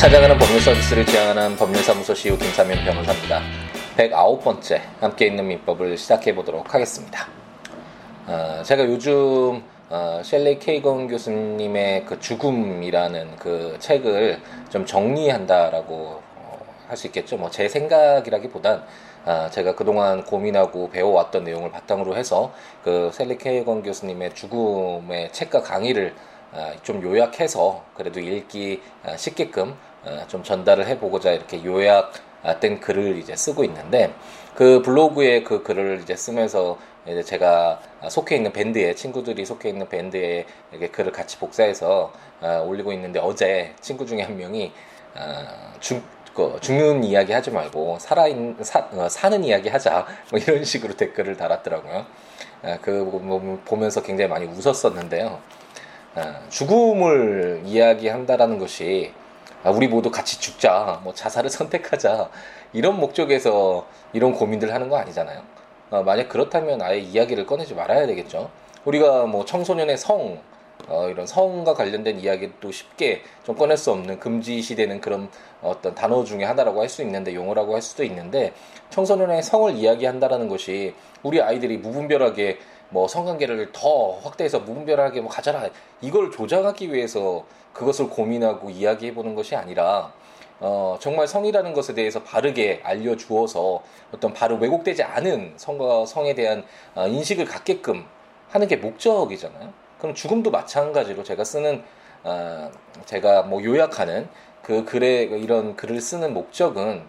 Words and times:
찾아가는 0.00 0.38
법률 0.38 0.62
서비스를 0.62 1.04
지향하는 1.04 1.56
법률사무소 1.56 2.14
CEO 2.14 2.38
김사면 2.38 2.82
변호사입니다. 2.86 3.42
109번째 3.98 4.80
함께 4.98 5.26
있는 5.26 5.46
민법을 5.46 5.98
시작해 5.98 6.34
보도록 6.34 6.72
하겠습니다. 6.72 7.28
어, 8.26 8.62
제가 8.64 8.86
요즘 8.86 9.62
어, 9.90 10.22
셸리 10.24 10.58
케이건 10.58 11.06
교수님의 11.06 12.06
그 12.06 12.18
죽음이라는 12.18 13.36
그 13.36 13.76
책을 13.78 14.40
좀 14.70 14.86
정리한다라고 14.86 16.22
어, 16.34 16.58
할수 16.88 17.06
있겠죠. 17.08 17.36
뭐 17.36 17.50
제 17.50 17.68
생각이라기보단 17.68 18.82
어, 19.26 19.48
제가 19.50 19.74
그동안 19.74 20.24
고민하고 20.24 20.88
배워왔던 20.88 21.44
내용을 21.44 21.70
바탕으로 21.72 22.16
해서 22.16 22.54
그 22.82 23.10
셀리 23.12 23.36
케이건 23.36 23.82
교수님의 23.82 24.34
죽음의 24.34 25.32
책과 25.32 25.60
강의를 25.60 26.14
어, 26.52 26.72
좀 26.82 27.02
요약해서 27.02 27.84
그래도 27.94 28.18
읽기 28.18 28.80
어, 29.04 29.14
쉽게끔 29.16 29.70
어, 29.70 29.89
좀 30.28 30.42
전달을 30.42 30.86
해보고자 30.86 31.32
이렇게 31.32 31.64
요약된 31.64 32.80
글을 32.80 33.18
이제 33.18 33.36
쓰고 33.36 33.64
있는데 33.64 34.12
그 34.54 34.82
블로그에 34.82 35.42
그 35.42 35.62
글을 35.62 36.00
이제 36.02 36.16
쓰면서 36.16 36.78
이제 37.06 37.22
제가 37.22 37.80
속해 38.08 38.36
있는 38.36 38.52
밴드에 38.52 38.94
친구들이 38.94 39.44
속해 39.46 39.70
있는 39.70 39.88
밴드에 39.88 40.44
이렇게 40.70 40.88
글을 40.88 41.12
같이 41.12 41.38
복사해서 41.38 42.12
어, 42.40 42.64
올리고 42.66 42.92
있는데 42.92 43.20
어제 43.20 43.74
친구 43.80 44.06
중에 44.06 44.22
한 44.22 44.36
명이 44.36 44.72
어, 45.14 45.72
죽, 45.80 46.02
그 46.34 46.58
죽는 46.60 47.04
이야기 47.04 47.32
하지 47.32 47.50
말고 47.50 47.98
살아있 48.00 48.36
사, 48.62 48.88
어, 48.92 49.08
사는 49.08 49.42
이야기 49.44 49.68
하자 49.68 50.06
뭐 50.30 50.38
이런 50.38 50.64
식으로 50.64 50.94
댓글을 50.94 51.36
달았더라고요. 51.36 52.06
어, 52.62 52.78
그 52.82 53.60
보면서 53.64 54.02
굉장히 54.02 54.28
많이 54.28 54.46
웃었었는데요. 54.46 55.38
어, 56.14 56.34
죽음을 56.48 57.62
이야기한다라는 57.64 58.58
것이 58.58 59.12
아, 59.62 59.70
우리 59.70 59.88
모두 59.88 60.10
같이 60.10 60.40
죽자, 60.40 61.00
뭐 61.04 61.12
자살을 61.12 61.50
선택하자 61.50 62.30
이런 62.72 62.98
목적에서 62.98 63.86
이런 64.12 64.32
고민들 64.32 64.72
하는 64.72 64.88
거 64.88 64.96
아니잖아요. 64.96 65.42
어, 65.90 66.02
만약 66.02 66.28
그렇다면 66.28 66.80
아예 66.82 66.98
이야기를 66.98 67.46
꺼내지 67.46 67.74
말아야 67.74 68.06
되겠죠. 68.06 68.50
우리가 68.84 69.26
뭐 69.26 69.44
청소년의 69.44 69.98
성 69.98 70.40
어, 70.88 71.08
이런 71.10 71.26
성과 71.26 71.74
관련된 71.74 72.18
이야기도 72.20 72.72
쉽게 72.72 73.22
좀 73.44 73.54
꺼낼 73.54 73.76
수 73.76 73.90
없는 73.90 74.18
금지시되는 74.18 75.00
그런 75.02 75.28
어떤 75.60 75.94
단어 75.94 76.24
중에 76.24 76.44
하나라고 76.44 76.80
할 76.80 76.88
수 76.88 77.02
있는데 77.02 77.34
용어라고 77.34 77.74
할 77.74 77.82
수도 77.82 78.02
있는데 78.04 78.54
청소년의 78.88 79.42
성을 79.42 79.74
이야기한다라는 79.76 80.48
것이 80.48 80.94
우리 81.22 81.42
아이들이 81.42 81.76
무분별하게 81.76 82.58
뭐 82.90 83.08
성관계를 83.08 83.72
더 83.72 84.18
확대해서 84.18 84.60
무분별하게 84.60 85.20
뭐 85.20 85.30
가져라 85.30 85.68
이걸 86.00 86.30
조장하기 86.30 86.92
위해서 86.92 87.44
그것을 87.72 88.08
고민하고 88.08 88.70
이야기해 88.70 89.14
보는 89.14 89.34
것이 89.34 89.56
아니라 89.56 90.12
어, 90.58 90.98
정말 91.00 91.26
성이라는 91.26 91.72
것에 91.72 91.94
대해서 91.94 92.22
바르게 92.22 92.82
알려주어서 92.84 93.82
어떤 94.12 94.34
바로 94.34 94.56
왜곡되지 94.56 95.02
않은 95.02 95.54
성과 95.56 96.04
성에 96.04 96.34
대한 96.34 96.64
어, 96.94 97.06
인식을 97.06 97.46
갖게끔 97.46 98.04
하는 98.50 98.68
게 98.68 98.76
목적이잖아요. 98.76 99.72
그럼 99.98 100.14
죽음도 100.14 100.50
마찬가지로 100.50 101.22
제가 101.22 101.44
쓰는 101.44 101.82
어, 102.24 102.70
제가 103.06 103.42
뭐 103.42 103.64
요약하는 103.64 104.28
그 104.62 104.84
글에 104.84 105.22
이런 105.22 105.76
글을 105.76 106.00
쓰는 106.00 106.34
목적은 106.34 107.02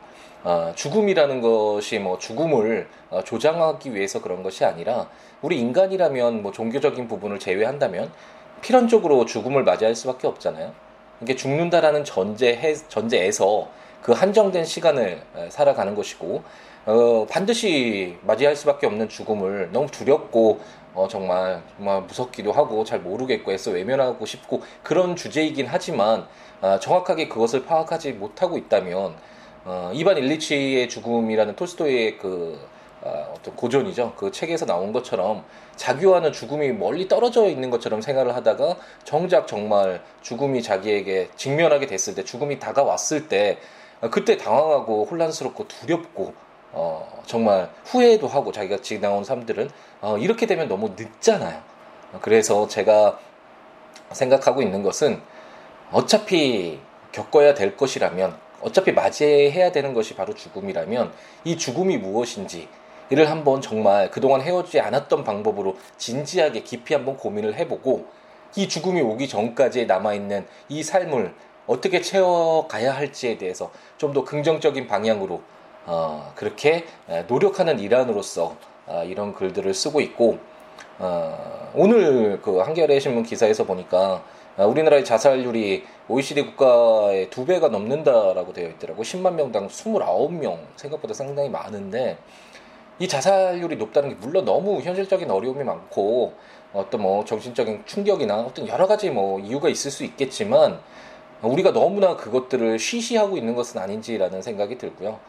어, 0.43 0.71
죽음이라는 0.75 1.41
것이 1.41 1.99
뭐 1.99 2.17
죽음을 2.17 2.87
어, 3.09 3.23
조장하기 3.23 3.93
위해서 3.93 4.21
그런 4.21 4.41
것이 4.43 4.65
아니라 4.65 5.07
우리 5.41 5.59
인간이라면 5.59 6.41
뭐 6.41 6.51
종교적인 6.51 7.07
부분을 7.07 7.39
제외한다면 7.39 8.11
필연적으로 8.61 9.25
죽음을 9.25 9.63
맞이할 9.63 9.95
수밖에 9.95 10.27
없잖아요. 10.27 10.73
이게 11.21 11.35
죽는다라는 11.35 12.03
전제 12.03 12.75
전제에서 12.87 13.69
그 14.01 14.11
한정된 14.11 14.65
시간을 14.65 15.21
살아가는 15.49 15.93
것이고 15.93 16.43
어, 16.87 17.27
반드시 17.29 18.17
맞이할 18.21 18.55
수밖에 18.55 18.87
없는 18.87 19.07
죽음을 19.07 19.69
너무 19.71 19.85
두렵고 19.87 20.59
어, 20.95 21.07
정말 21.07 21.61
정말 21.77 22.01
무섭기도 22.01 22.51
하고 22.51 22.83
잘 22.83 22.99
모르겠고 22.99 23.51
해서 23.51 23.71
외면하고 23.71 24.25
싶고 24.25 24.63
그런 24.81 25.15
주제이긴 25.15 25.67
하지만 25.69 26.25
어, 26.61 26.79
정확하게 26.79 27.27
그것을 27.27 27.65
파악하지 27.65 28.13
못하고 28.13 28.57
있다면 28.57 29.15
어, 29.63 29.91
이반 29.93 30.17
일리치의 30.17 30.89
죽음이라는 30.89 31.55
톨스토이의 31.55 32.17
그 32.17 32.59
어, 33.01 33.33
어떤 33.35 33.55
고전이죠. 33.55 34.13
그 34.15 34.31
책에서 34.31 34.65
나온 34.65 34.93
것처럼 34.93 35.43
자기와는 35.75 36.31
죽음이 36.31 36.71
멀리 36.71 37.07
떨어져 37.07 37.47
있는 37.47 37.69
것처럼 37.69 38.01
생각을 38.01 38.35
하다가 38.35 38.75
정작 39.03 39.47
정말 39.47 40.03
죽음이 40.21 40.61
자기에게 40.61 41.29
직면하게 41.35 41.87
됐을 41.87 42.13
때 42.15 42.23
죽음이 42.23 42.59
다가왔을 42.59 43.27
때 43.27 43.57
어, 44.01 44.09
그때 44.09 44.37
당황하고 44.37 45.05
혼란스럽고 45.05 45.67
두렵고 45.67 46.33
어, 46.73 47.21
정말 47.25 47.69
후회도 47.85 48.27
하고 48.27 48.51
자기가 48.51 48.81
지나온 48.81 49.23
사람들은 49.23 49.69
어, 50.01 50.17
이렇게 50.17 50.45
되면 50.45 50.67
너무 50.67 50.93
늦잖아요. 50.97 51.61
그래서 52.21 52.67
제가 52.67 53.19
생각하고 54.11 54.61
있는 54.61 54.83
것은 54.83 55.21
어차피 55.91 56.79
겪어야 57.11 57.53
될 57.53 57.77
것이라면 57.77 58.37
어차피 58.61 58.91
맞이해야 58.91 59.71
되는 59.71 59.93
것이 59.93 60.15
바로 60.15 60.33
죽음이라면 60.33 61.11
이 61.43 61.57
죽음이 61.57 61.97
무엇인지 61.97 62.67
이를 63.09 63.29
한번 63.29 63.61
정말 63.61 64.09
그동안 64.09 64.41
헤어지지 64.41 64.79
않았던 64.79 65.23
방법으로 65.23 65.75
진지하게 65.97 66.61
깊이 66.61 66.93
한번 66.93 67.17
고민을 67.17 67.55
해보고 67.55 68.05
이 68.55 68.67
죽음이 68.67 69.01
오기 69.01 69.27
전까지 69.27 69.85
남아있는 69.85 70.45
이 70.69 70.83
삶을 70.83 71.33
어떻게 71.67 72.01
채워가야 72.01 72.93
할지에 72.95 73.37
대해서 73.37 73.71
좀 73.97 74.13
더 74.13 74.23
긍정적인 74.23 74.87
방향으로 74.87 75.41
어, 75.85 76.31
그렇게 76.35 76.85
노력하는 77.27 77.79
일환으로서 77.79 78.55
어, 78.87 79.03
이런 79.05 79.33
글들을 79.33 79.73
쓰고 79.73 80.01
있고 80.01 80.37
어, 80.99 81.71
오늘 81.73 82.41
그 82.41 82.59
한겨레 82.59 82.99
신문 82.99 83.23
기사에서 83.23 83.63
보니까 83.63 83.97
어, 84.17 84.23
우리나라의 84.57 85.05
자살률이 85.05 85.83
OECD 86.09 86.41
국가의 86.43 87.29
두 87.29 87.45
배가 87.45 87.69
넘는다라고 87.69 88.53
되어 88.53 88.69
있더라고 88.69 89.03
10만 89.03 89.35
명당 89.35 89.67
29명 89.67 90.57
생각보다 90.75 91.13
상당히 91.13 91.49
많은데 91.49 92.17
이 92.99 93.07
자살률이 93.07 93.77
높다는 93.77 94.09
게 94.09 94.15
물론 94.15 94.45
너무 94.45 94.81
현실적인 94.81 95.31
어려움이 95.31 95.63
많고 95.63 96.33
어떤 96.73 97.01
뭐 97.01 97.25
정신적인 97.25 97.83
충격이나 97.85 98.41
어떤 98.41 98.67
여러 98.67 98.87
가지 98.87 99.09
뭐 99.09 99.39
이유가 99.39 99.69
있을 99.69 99.89
수 99.89 100.03
있겠지만 100.03 100.79
우리가 101.41 101.71
너무나 101.71 102.15
그것들을 102.15 102.77
쉬쉬하고 102.77 103.37
있는 103.37 103.55
것은 103.55 103.81
아닌지라는 103.81 104.41
생각이 104.41 104.77
들고요. 104.77 105.19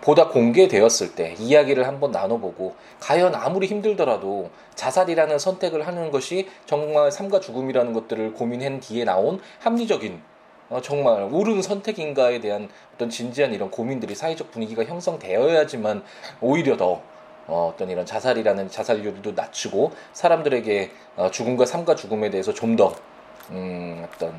보다 0.00 0.28
공개되었을 0.28 1.14
때 1.14 1.34
이야기를 1.38 1.86
한번 1.86 2.10
나눠보고 2.10 2.74
과연 3.00 3.34
아무리 3.34 3.66
힘들더라도 3.66 4.50
자살이라는 4.74 5.38
선택을 5.38 5.86
하는 5.86 6.10
것이 6.10 6.48
정말 6.66 7.10
삶과 7.10 7.40
죽음이라는 7.40 7.92
것들을 7.92 8.34
고민한 8.34 8.80
뒤에 8.80 9.04
나온 9.04 9.40
합리적인 9.60 10.20
어, 10.68 10.80
정말 10.80 11.28
옳은 11.30 11.62
선택인가에 11.62 12.40
대한 12.40 12.68
어떤 12.94 13.08
진지한 13.08 13.52
이런 13.52 13.70
고민들이 13.70 14.14
사회적 14.14 14.50
분위기가 14.50 14.84
형성되어야지만 14.84 16.02
오히려 16.40 16.76
더 16.76 17.02
어, 17.46 17.70
어떤 17.72 17.90
이런 17.90 18.04
자살이라는 18.04 18.68
자살률도 18.68 19.32
낮추고 19.32 19.92
사람들에게 20.12 20.90
어, 21.16 21.30
죽음과 21.30 21.66
삶과 21.66 21.94
죽음에 21.94 22.30
대해서 22.30 22.52
좀더 22.52 22.94
음, 23.50 24.04
어떤 24.12 24.30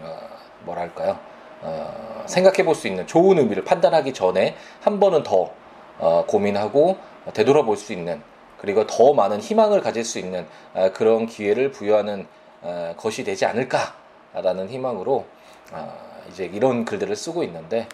어, 0.00 0.18
뭐랄까요 0.64 1.18
어, 1.62 2.24
생각해 2.26 2.64
볼 2.64 2.74
수 2.74 2.86
있는 2.88 3.06
좋은 3.06 3.38
의미를 3.38 3.64
판단하기 3.64 4.12
전에 4.12 4.56
한 4.80 5.00
번은 5.00 5.22
더 5.22 5.50
어, 5.98 6.24
고민하고 6.26 6.96
되돌아볼 7.32 7.76
수 7.76 7.92
있는 7.92 8.22
그리고 8.58 8.86
더 8.86 9.12
많은 9.14 9.40
희망을 9.40 9.80
가질 9.80 10.04
수 10.04 10.18
있는 10.18 10.46
어, 10.74 10.90
그런 10.92 11.26
기회를 11.26 11.70
부여하는 11.72 12.26
어, 12.62 12.94
것이 12.96 13.24
되지 13.24 13.46
않을까라는 13.46 14.68
희망으로 14.68 15.24
어, 15.72 15.98
이제 16.30 16.44
이런 16.44 16.84
글들을 16.84 17.14
쓰고 17.16 17.42
있는데 17.44 17.88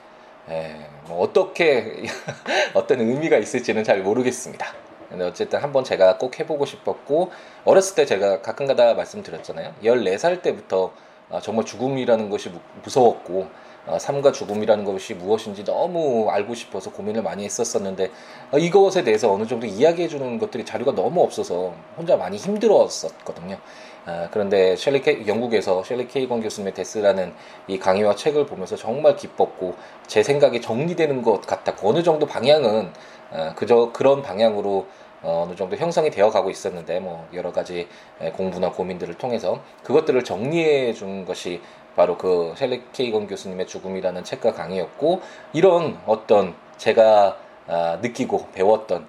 에, 0.49 0.75
뭐 1.07 1.23
어떻게 1.23 2.03
어떤 2.75 3.01
의미가 3.01 3.37
있을지는 3.39 3.85
잘 3.85 4.03
모르겠습니다. 4.03 4.67
근데 5.09 5.25
어쨌든 5.27 5.61
한번 5.61 5.85
제가 5.85 6.17
꼭 6.17 6.41
해보고 6.41 6.65
싶었고 6.65 7.31
어렸을 7.65 7.95
때 7.97 8.07
제가 8.07 8.41
가끔가다 8.41 8.95
말씀드렸잖아요. 8.95 9.75
14살 9.85 10.41
때부터 10.43 10.87
아, 10.87 11.12
정말 11.41 11.65
죽음이라는 11.65 12.29
것이 12.31 12.51
무서웠고 12.83 13.49
아, 13.85 13.99
삶과 13.99 14.31
죽음이라는 14.31 14.85
것이 14.85 15.15
무엇인지 15.15 15.65
너무 15.65 16.31
알고 16.31 16.55
싶어서 16.55 16.93
고민을 16.93 17.23
많이 17.23 17.45
했었었는데 17.45 18.11
아, 18.53 18.59
이것에 18.59 19.03
대해서 19.03 19.33
어느 19.33 19.45
정도 19.47 19.67
이야기해 19.67 20.07
주는 20.07 20.39
것들이 20.39 20.65
자료가 20.65 20.95
너무 20.95 21.21
없어서 21.23 21.75
혼자 21.97 22.17
많이 22.17 22.37
힘들었었거든요. 22.37 23.59
그런데 24.33 24.75
셸리 24.77 25.01
케 25.01 25.27
영국에서 25.29 25.83
셸리 25.83 26.09
케이건 26.09 26.43
교수님의 26.43 26.75
데스라는 26.75 27.33
이 27.69 27.79
강의와 27.79 28.17
책을 28.17 28.47
보면서 28.47 28.75
정말 28.75 29.15
기뻤고 29.15 29.77
제 30.09 30.25
생각이 30.25 30.61
정리되는 30.61 31.23
것 31.23 31.41
같았고 31.43 31.89
어느 31.89 32.03
정도 32.03 32.27
방향은 32.27 32.93
그저 33.55 33.91
그런 33.93 34.23
방향으로 34.23 34.87
어, 35.23 35.45
어느 35.47 35.57
정도 35.57 35.77
형성이 35.77 36.11
되어 36.11 36.31
가고 36.31 36.51
있었는데 36.51 37.01
뭐 37.01 37.27
여러 37.33 37.53
가지 37.53 37.89
공부나 38.37 38.73
고민들을 38.73 39.15
통해서 39.19 39.61
그것들을 39.85 40.25
정리해 40.25 40.93
준 40.93 41.25
것이 41.25 41.61
바로 41.97 42.17
그 42.17 42.55
셀리 42.57 42.83
케이건 42.93 43.27
교수님의 43.27 43.67
죽음이라는 43.67 44.25
책과 44.25 44.53
강의였고 44.53 45.21
이런 45.53 45.99
어떤 46.07 46.55
제가 46.79 47.37
아, 47.69 47.99
느끼고 48.03 48.49
배웠던 48.53 49.07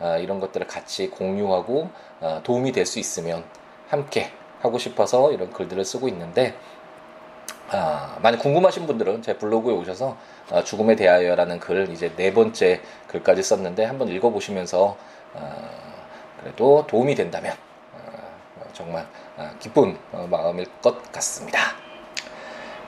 아, 0.00 0.16
이런 0.16 0.40
것들을 0.40 0.66
같이 0.66 1.08
공유하고 1.10 1.88
아, 2.20 2.40
도움이 2.42 2.72
될 2.72 2.86
수 2.86 2.98
있으면 2.98 3.44
함께 3.88 4.32
하고 4.60 4.78
싶어서 4.78 5.32
이런 5.32 5.52
글들을 5.52 5.84
쓰고 5.84 6.08
있는데 6.08 6.54
아, 7.70 8.18
많이 8.22 8.36
궁금하신 8.38 8.86
분들은 8.86 9.22
제 9.22 9.38
블로그에 9.38 9.72
오셔서 9.74 10.16
아, 10.50 10.62
죽음에 10.64 10.96
대하여라는 10.96 11.60
글을 11.60 11.90
이제 11.90 12.12
네 12.16 12.32
번째 12.32 12.80
글까지 13.08 13.42
썼는데 13.42 13.84
한번 13.84 14.08
읽어보시면서 14.08 14.96
아, 14.96 15.21
그래도 16.40 16.84
도움이 16.86 17.14
된다면 17.14 17.54
아, 17.94 18.64
정말 18.72 19.06
아, 19.36 19.52
기쁜 19.58 19.96
어, 20.12 20.26
마음일 20.30 20.66
것 20.82 21.10
같습니다. 21.12 21.58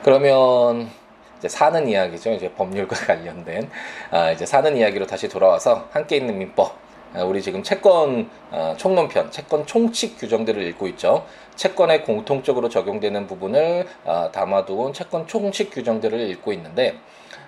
그러면 0.02 0.91
이제 1.38 1.49
사는 1.49 1.87
이야기죠. 1.88 2.32
이제 2.32 2.50
법률과 2.52 2.96
관련된 3.06 3.70
아, 4.11 4.31
이제 4.31 4.44
사는 4.44 4.76
이야기로 4.76 5.06
다시 5.06 5.29
돌아와서 5.29 5.88
함께 5.93 6.17
있는 6.17 6.38
민법 6.38 6.85
아, 7.14 7.23
우리 7.23 7.41
지금 7.41 7.62
채권 7.62 8.29
어, 8.50 8.75
총론편, 8.76 9.31
채권 9.31 9.64
총칙 9.67 10.19
규정들을 10.19 10.61
읽고 10.62 10.88
있죠. 10.88 11.25
채권에 11.55 12.00
공통적으로 12.00 12.69
적용되는 12.69 13.26
부분을 13.29 13.87
아, 14.05 14.31
담아두은 14.32 14.93
채권 14.93 15.26
총칙 15.29 15.70
규정들을 15.70 16.19
읽고 16.31 16.52
있는데 16.55 16.99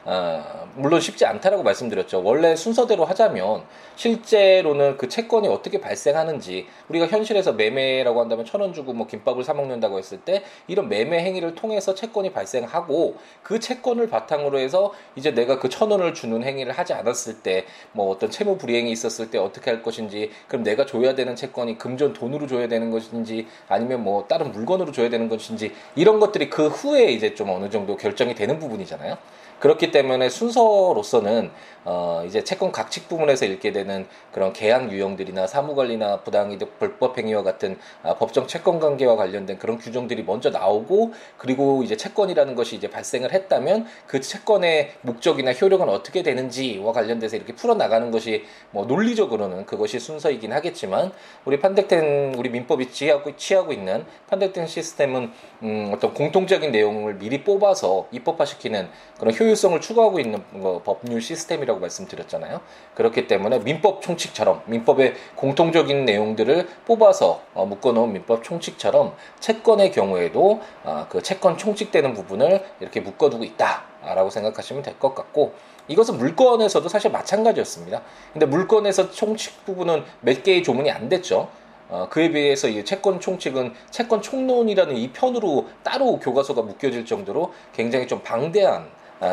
어, 0.08 0.68
물론 0.76 1.00
쉽지 1.00 1.24
않다라고 1.26 1.62
말씀드렸죠. 1.64 2.22
원래 2.22 2.54
순서대로 2.54 3.04
하자면 3.06 3.64
실제로는 3.96 4.96
그 4.98 5.08
채권이 5.08 5.48
어떻게 5.48 5.80
발생하는지 5.80 6.66
우리가 6.88 7.06
현실에서 7.08 7.54
매매라고 7.54 8.20
한다면 8.20 8.44
천 8.44 8.60
원 8.60 8.72
주고 8.72 8.92
뭐 8.92 9.06
김밥을 9.06 9.42
사 9.42 9.52
먹는다고 9.52 9.98
했을 9.98 10.18
때 10.20 10.42
이런 10.68 10.88
매매 10.88 11.18
행위를 11.24 11.54
통해서 11.56 11.94
채권이 11.94 12.32
발생하고 12.32 13.16
그 13.42 13.58
채권을 13.60 14.08
바탕으로 14.08 14.58
해서 14.58 14.92
이제 15.16 15.32
내가 15.34 15.58
그 15.58 15.68
천 15.68 15.90
원을 15.90 16.14
주는 16.14 16.42
행위를 16.42 16.72
하지 16.72 16.92
않았을 16.94 17.40
때 17.42 17.64
뭐 17.92 18.10
어떤 18.10 18.30
채무 18.30 18.56
불이행이 18.58 18.90
있었을 18.92 19.30
때 19.30 19.38
어떻게 19.38 19.70
할 19.70 19.82
것인지 19.82 20.30
그럼 20.48 20.62
내가 20.62 20.86
줘야 20.86 21.14
되는 21.14 21.34
채권이 21.34 21.78
금전 21.78 22.12
돈으로 22.12 22.46
줘야 22.46 22.68
되는 22.68 22.90
것인지 22.90 23.46
아니면 23.68 24.04
뭐 24.04 24.26
다른 24.28 24.52
물건으로 24.52 24.92
줘야 24.92 25.08
되는 25.10 25.28
것인지 25.28 25.72
이런 25.96 26.20
것들이 26.20 26.48
그 26.50 26.68
후에 26.68 27.06
이제 27.12 27.34
좀 27.34 27.50
어느 27.50 27.68
정도 27.70 27.96
결정이 27.96 28.34
되는 28.34 28.58
부분이잖아요. 28.58 29.16
그렇기 29.58 29.90
때문에 29.90 29.95
순서로서는 30.30 31.50
어 31.88 32.24
이제 32.26 32.42
채권 32.42 32.72
각칙 32.72 33.08
부분에서 33.08 33.44
읽게 33.44 33.70
되는 33.70 34.08
그런 34.32 34.52
계약 34.52 34.90
유형들이나 34.90 35.46
사무관리나 35.46 36.22
부당이득 36.22 36.80
불법 36.80 37.16
행위와 37.16 37.44
같은 37.44 37.78
아, 38.02 38.14
법정 38.14 38.48
채권 38.48 38.80
관계와 38.80 39.14
관련된 39.14 39.58
그런 39.58 39.78
규정들이 39.78 40.24
먼저 40.24 40.50
나오고 40.50 41.12
그리고 41.38 41.84
이제 41.84 41.96
채권이라는 41.96 42.56
것이 42.56 42.74
이제 42.74 42.90
발생을 42.90 43.32
했다면 43.32 43.86
그 44.08 44.20
채권의 44.20 44.94
목적이나 45.02 45.52
효력은 45.52 45.88
어떻게 45.88 46.24
되는지와 46.24 46.92
관련돼서 46.92 47.36
이렇게 47.36 47.54
풀어 47.54 47.74
나가는 47.74 48.10
것이 48.10 48.44
뭐 48.72 48.84
논리적으로는 48.86 49.64
그것이 49.64 50.00
순서이긴 50.00 50.52
하겠지만 50.52 51.12
우리 51.44 51.60
판택된 51.60 52.34
우리 52.34 52.50
민법이 52.50 52.90
취하고 52.90 53.36
취하고 53.36 53.72
있는 53.72 54.04
판택된 54.26 54.66
시스템은 54.66 55.30
음 55.62 55.92
어떤 55.94 56.12
공통적인 56.14 56.72
내용을 56.72 57.14
미리 57.14 57.44
뽑아서 57.44 58.08
입법화시키는 58.10 58.88
그런 59.20 59.38
효율성을 59.38 59.80
추구하고 59.86 60.18
있는 60.18 60.42
뭐 60.50 60.82
법률 60.82 61.20
시스템이라고 61.20 61.78
말씀드렸잖아요. 61.78 62.60
그렇기 62.94 63.28
때문에 63.28 63.60
민법 63.60 64.02
총칙처럼 64.02 64.62
민법의 64.66 65.14
공통적인 65.36 66.04
내용들을 66.04 66.68
뽑아서 66.84 67.42
어, 67.54 67.66
묶어놓은 67.66 68.12
민법 68.12 68.42
총칙처럼 68.42 69.14
채권의 69.38 69.92
경우에도 69.92 70.60
어, 70.82 71.06
그 71.08 71.22
채권 71.22 71.56
총칙되는 71.56 72.14
부분을 72.14 72.64
이렇게 72.80 73.00
묶어두고 73.00 73.44
있다라고 73.44 74.30
생각하시면 74.30 74.82
될 74.82 74.96
것 74.98 75.14
같고 75.14 75.52
이것은 75.88 76.16
물건에서도 76.16 76.88
사실 76.88 77.10
마찬가지였습니다. 77.10 78.00
근데 78.32 78.46
물건에서 78.46 79.10
총칙 79.10 79.64
부분은 79.66 80.04
몇 80.22 80.42
개의 80.42 80.62
조문이 80.62 80.90
안 80.90 81.08
됐죠. 81.10 81.48
어, 81.88 82.08
그에 82.10 82.30
비해서 82.30 82.66
이 82.66 82.84
채권 82.84 83.20
총칙은 83.20 83.74
채권 83.90 84.20
총론이라는 84.22 84.96
이 84.96 85.12
편으로 85.12 85.66
따로 85.84 86.18
교과서가 86.18 86.62
묶여질 86.62 87.04
정도로 87.04 87.52
굉장히 87.72 88.08
좀 88.08 88.20
방대한 88.24 88.86
아, 88.86 88.88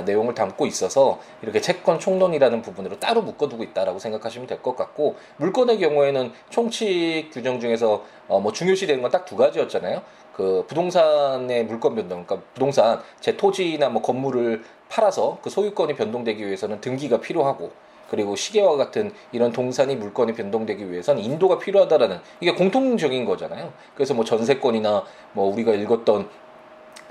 내용을 0.06 0.34
담고 0.34 0.66
있어서 0.66 1.20
이렇게 1.42 1.60
채권 1.62 2.00
총론이라는 2.00 2.62
부분으로 2.62 3.00
따로 3.00 3.22
묶어두고 3.22 3.64
있다라고 3.64 4.00
생각하시면 4.00 4.48
될 4.48 4.62
것 4.64 4.76
같고 4.78 5.16
물건의 5.38 5.80
경우에는 5.80 6.32
총칙 6.50 7.30
규정 7.34 7.60
중에서 7.60 8.04
어, 8.28 8.40
뭐 8.40 8.52
중요시 8.54 8.88
되는 8.88 9.02
건 9.02 9.12
딱 9.12 9.26
두 9.26 9.36
가지였잖아요. 9.36 10.02
그 10.34 10.66
부동산의 10.68 11.66
물건 11.66 11.96
변동, 11.96 12.26
그러니까 12.26 12.48
부동산 12.54 13.02
제 13.20 13.36
토지나 13.38 13.90
뭐 13.90 14.02
건물을 14.02 14.64
팔아서 14.90 15.38
그 15.44 15.50
소유권이 15.50 15.96
변동되기 15.96 16.46
위해서는 16.46 16.82
등기가 16.82 17.20
필요하고 17.20 17.72
그리고 18.10 18.36
시계와 18.36 18.78
같은 18.78 19.12
이런 19.32 19.52
동산이 19.52 19.96
물건이 19.96 20.34
변동되기 20.34 20.92
위해서는 20.92 21.24
인도가 21.24 21.58
필요하다라는 21.58 22.20
이게 22.42 22.54
공통적인 22.54 23.26
거잖아요. 23.26 23.74
그래서 23.96 24.14
뭐 24.14 24.24
전세권이나 24.24 25.04
뭐 25.34 25.52
우리가 25.52 25.74
읽었던 25.74 26.30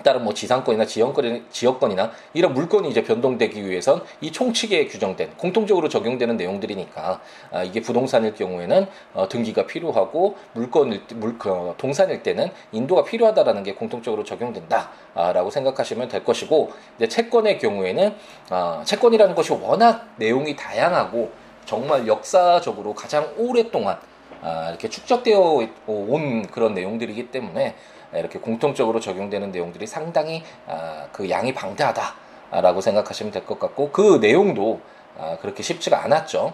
다른 0.02 0.24
뭐 0.24 0.34
지상권이나 0.34 0.86
지역권이나, 0.86 2.10
이런 2.34 2.54
물건이 2.54 2.88
이제 2.88 3.02
변동되기 3.02 3.68
위해선 3.68 4.02
이 4.20 4.30
총칙에 4.32 4.86
규정된 4.86 5.36
공통적으로 5.36 5.88
적용되는 5.88 6.36
내용들이니까 6.36 7.20
아, 7.50 7.62
이게 7.62 7.80
부동산일 7.80 8.34
경우에는 8.34 8.86
어, 9.14 9.28
등기가 9.28 9.66
필요하고 9.66 10.36
물건일 10.52 11.02
물 11.14 11.36
어, 11.46 11.74
동산일 11.78 12.22
때는 12.22 12.50
인도가 12.72 13.04
필요하다라는 13.04 13.62
게 13.62 13.74
공통적으로 13.74 14.24
적용된다라고 14.24 15.50
생각하시면 15.50 16.08
될 16.08 16.24
것이고 16.24 16.70
이제 16.96 17.08
채권의 17.08 17.58
경우에는 17.58 18.14
아, 18.50 18.82
채권이라는 18.84 19.34
것이 19.34 19.52
워낙 19.52 20.06
내용이 20.16 20.56
다양하고 20.56 21.30
정말 21.64 22.06
역사적으로 22.06 22.94
가장 22.94 23.32
오랫동안 23.36 23.98
아, 24.42 24.70
이렇게 24.70 24.88
축적되어 24.88 25.68
온 25.86 26.46
그런 26.46 26.74
내용들이기 26.74 27.30
때문에 27.30 27.76
이렇게 28.14 28.38
공통적으로 28.38 29.00
적용되는 29.00 29.50
내용들이 29.52 29.86
상당히 29.86 30.42
아, 30.66 31.06
그 31.12 31.28
양이 31.30 31.52
방대하다라고 31.54 32.80
생각하시면 32.80 33.32
될 33.32 33.46
것 33.46 33.58
같고 33.58 33.90
그 33.90 34.18
내용도 34.20 34.80
아, 35.18 35.36
그렇게 35.40 35.62
쉽지가 35.62 36.04
않았죠. 36.04 36.52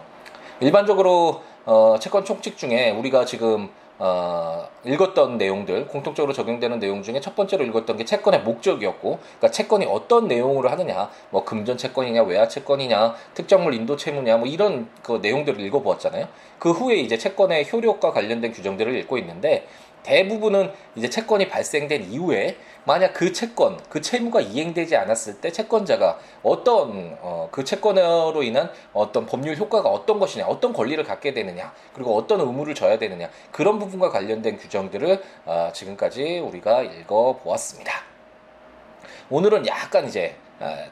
일반적으로 0.59 1.41
어, 1.65 1.95
채권 1.99 2.25
총칙 2.25 2.57
중에 2.57 2.91
우리가 2.91 3.25
지금 3.25 3.69
어, 4.01 4.65
읽었던 4.85 5.37
내용들, 5.37 5.87
공통적으로 5.87 6.31
적용되는 6.31 6.79
내용 6.79 7.03
중에 7.03 7.19
첫 7.19 7.35
번째로 7.35 7.65
읽었던 7.65 7.97
게 7.97 8.05
채권의 8.05 8.43
목적이었고, 8.43 9.19
그러니까 9.19 9.51
채권이 9.51 9.85
어떤 9.87 10.29
내용으로 10.29 10.69
하느냐, 10.69 11.09
뭐 11.31 11.43
금전 11.43 11.77
채권이냐, 11.77 12.23
외화 12.23 12.47
채권이냐, 12.47 13.15
특정물 13.33 13.73
인도 13.73 13.97
채무냐, 13.97 14.37
뭐 14.37 14.47
이런 14.47 14.87
그 15.03 15.19
내용들을 15.21 15.59
읽어보았잖아요. 15.59 16.29
그 16.59 16.71
후에 16.71 16.95
이제 16.95 17.17
채권의 17.17 17.67
효력과 17.73 18.13
관련된 18.13 18.53
규정들을 18.53 18.95
읽고 18.99 19.17
있는데, 19.17 19.67
대부분은 20.03 20.71
이제 20.95 21.09
채권이 21.09 21.49
발생된 21.49 22.11
이후에 22.11 22.57
만약 22.85 23.13
그 23.13 23.31
채권, 23.33 23.77
그 23.89 24.01
채무가 24.01 24.41
이행되지 24.41 24.95
않았을 24.95 25.41
때 25.41 25.51
채권자가 25.51 26.19
어떤 26.43 27.17
어, 27.21 27.49
그 27.51 27.63
채권으로 27.63 28.41
인한 28.43 28.71
어떤 28.93 29.25
법률 29.25 29.55
효과가 29.57 29.89
어떤 29.89 30.19
것이냐, 30.19 30.45
어떤 30.47 30.73
권리를 30.73 31.03
갖게 31.03 31.33
되느냐, 31.33 31.73
그리고 31.93 32.15
어떤 32.15 32.39
의무를 32.39 32.73
져야 32.73 32.97
되느냐 32.97 33.29
그런 33.51 33.77
부분과 33.79 34.09
관련된 34.09 34.57
규정들을 34.57 35.21
어, 35.45 35.69
지금까지 35.73 36.39
우리가 36.39 36.81
읽어 36.81 37.37
보았습니다. 37.43 37.93
오늘은 39.29 39.67
약간 39.67 40.07
이제 40.07 40.35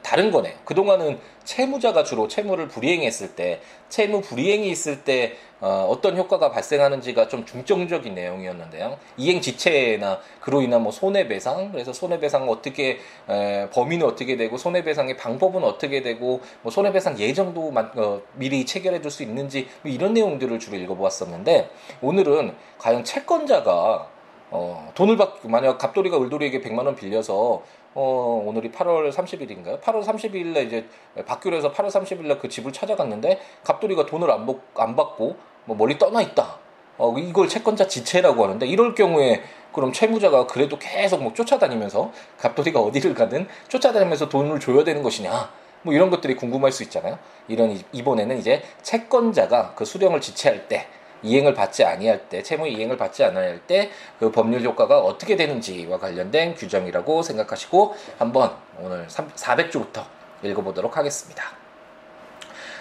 다른 0.02 0.30
거네요. 0.30 0.54
그동안은 0.64 1.18
채무자가 1.44 2.04
주로 2.04 2.28
채무를 2.28 2.68
불이행했을 2.68 3.34
때, 3.34 3.60
채무 3.88 4.20
불이행이 4.20 4.68
있을 4.70 5.04
때 5.04 5.36
어, 5.60 5.98
떤 6.00 6.16
효과가 6.16 6.50
발생하는지가 6.50 7.28
좀 7.28 7.44
중점적인 7.44 8.14
내용이었는데요. 8.14 8.98
이행 9.16 9.40
지체나 9.40 10.20
그로 10.40 10.62
인한 10.62 10.82
뭐 10.82 10.92
손해배상, 10.92 11.72
그래서 11.72 11.92
손해배상 11.92 12.48
어떻게 12.48 12.98
에, 13.28 13.68
범위는 13.70 14.06
어떻게 14.06 14.36
되고 14.36 14.56
손해배상의 14.56 15.16
방법은 15.16 15.64
어떻게 15.64 16.02
되고 16.02 16.40
뭐 16.62 16.70
손해배상 16.70 17.18
예정도 17.18 17.70
만, 17.70 17.90
어, 17.96 18.20
미리 18.34 18.64
체결해 18.64 19.00
줄 19.02 19.10
수 19.10 19.22
있는지 19.22 19.68
뭐 19.82 19.90
이런 19.90 20.12
내용들을 20.12 20.58
주로 20.58 20.76
읽어보았었는데 20.76 21.70
오늘은 22.02 22.54
과연 22.76 23.04
채권자가 23.04 24.06
어, 24.50 24.90
돈을 24.94 25.16
받, 25.16 25.34
만약 25.44 25.78
갑돌이가 25.78 26.18
을돌이에게 26.20 26.60
100만 26.60 26.86
원 26.86 26.94
빌려서 26.94 27.62
어, 27.94 28.42
오늘이 28.46 28.70
8월 28.70 29.12
30일인가요? 29.12 29.80
8월 29.80 30.02
30일에 30.04 30.66
이제 30.66 30.86
박교에서 31.26 31.72
8월 31.72 31.90
30일에 31.90 32.38
그 32.38 32.48
집을 32.48 32.72
찾아갔는데 32.72 33.40
갑돌이가 33.64 34.06
돈을 34.06 34.30
안, 34.30 34.46
복, 34.46 34.62
안 34.76 34.96
받고 34.96 35.36
뭐 35.64 35.76
멀리 35.76 35.98
떠나 35.98 36.22
있다. 36.22 36.58
어, 36.96 37.16
이걸 37.16 37.48
채권자 37.48 37.86
지체라고 37.86 38.44
하는데 38.44 38.66
이럴 38.66 38.94
경우에 38.94 39.42
그럼 39.72 39.92
채무자가 39.92 40.46
그래도 40.46 40.78
계속 40.78 41.22
뭐 41.22 41.32
쫓아다니면서 41.34 42.10
갑돌이가 42.38 42.80
어디를 42.80 43.14
가든 43.14 43.46
쫓아다니면서 43.68 44.28
돈을 44.28 44.60
줘야 44.60 44.82
되는 44.82 45.02
것이냐. 45.02 45.50
뭐 45.82 45.94
이런 45.94 46.10
것들이 46.10 46.34
궁금할 46.34 46.72
수 46.72 46.82
있잖아요. 46.84 47.18
이런 47.46 47.78
이번에는 47.92 48.38
이제 48.38 48.62
채권자가 48.82 49.74
그 49.76 49.84
수령을 49.84 50.20
지체할 50.20 50.68
때 50.68 50.86
이행을 51.22 51.54
받지 51.54 51.84
아니할 51.84 52.28
때 52.28 52.42
채무 52.42 52.68
이행을 52.68 52.96
받지 52.96 53.24
아니할 53.24 53.60
때 53.66 53.90
그 54.18 54.32
법률 54.32 54.62
효과가 54.62 55.00
어떻게 55.00 55.36
되는지와 55.36 55.98
관련된 55.98 56.54
규정이라고 56.54 57.22
생각하시고 57.22 57.94
한번 58.18 58.56
오늘 58.80 59.06
400조부터 59.06 60.04
읽어보도록 60.42 60.96
하겠습니다. 60.96 61.44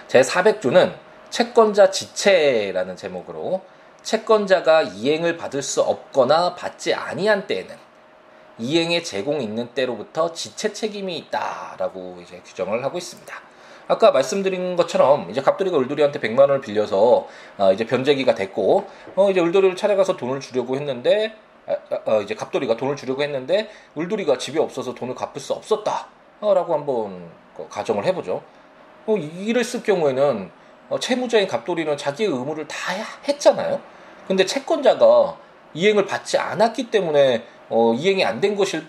제 0.08 0.22
400조는 0.22 0.94
채권자 1.30 1.92
지체라는 1.92 2.96
제목으로 2.96 3.62
채권자가 4.02 4.84
이행을 4.84 5.38
받을 5.38 5.62
수 5.62 5.82
없거나 5.82 6.56
받지 6.56 6.94
아니한 6.94 7.46
때에는 7.46 7.76
이행의 8.60 9.04
제공 9.04 9.42
있는 9.42 9.68
때로부터 9.76 10.34
지체 10.34 10.74
책임이 10.74 11.18
있다라고 11.18 12.20
이제 12.24 12.42
규정을 12.46 12.84
하고 12.84 12.98
있습니다. 12.98 13.47
아까 13.88 14.12
말씀드린 14.12 14.76
것처럼 14.76 15.30
이제 15.30 15.42
갑돌이가 15.42 15.78
을돌이한테 15.80 16.20
100만 16.20 16.40
원을 16.42 16.62
빌려서 16.62 17.28
어 17.58 17.72
이제 17.74 17.86
변제기가 17.86 18.36
됐고 18.36 18.88
어 19.16 19.32
이제 19.32 19.40
을돌이를 19.42 19.76
찾아가서 19.76 20.18
돈을 20.18 20.40
주려고 20.42 20.76
했는데 20.76 21.34
어 22.06 22.22
이제 22.22 22.36
갑돌이가 22.36 22.76
돈을 22.78 22.96
주려고 22.96 23.24
했는데 23.24 23.70
을돌이가 23.98 24.38
집에 24.38 24.60
없어서 24.60 24.94
돈을 24.94 25.16
갚을 25.16 25.40
수 25.40 25.54
없었다라고 25.54 26.74
한번 26.74 27.30
그 27.56 27.68
가정을 27.70 28.06
해보죠. 28.06 28.42
어 29.06 29.16
이랬을 29.18 29.84
경우에는 29.84 30.52
어 30.90 31.00
채무자인 31.00 31.48
갑돌이는 31.48 31.96
자기의 31.98 32.30
의무를 32.30 32.68
다 32.68 32.94
했잖아요. 33.28 33.82
근데 34.28 34.46
채권자가 34.46 35.38
이행을 35.74 36.06
받지 36.06 36.38
않았기 36.38 36.92
때문에 36.92 37.44
어 37.70 37.94
이행이 37.94 38.24
안 38.26 38.42
된 38.42 38.56
것일 38.56 38.86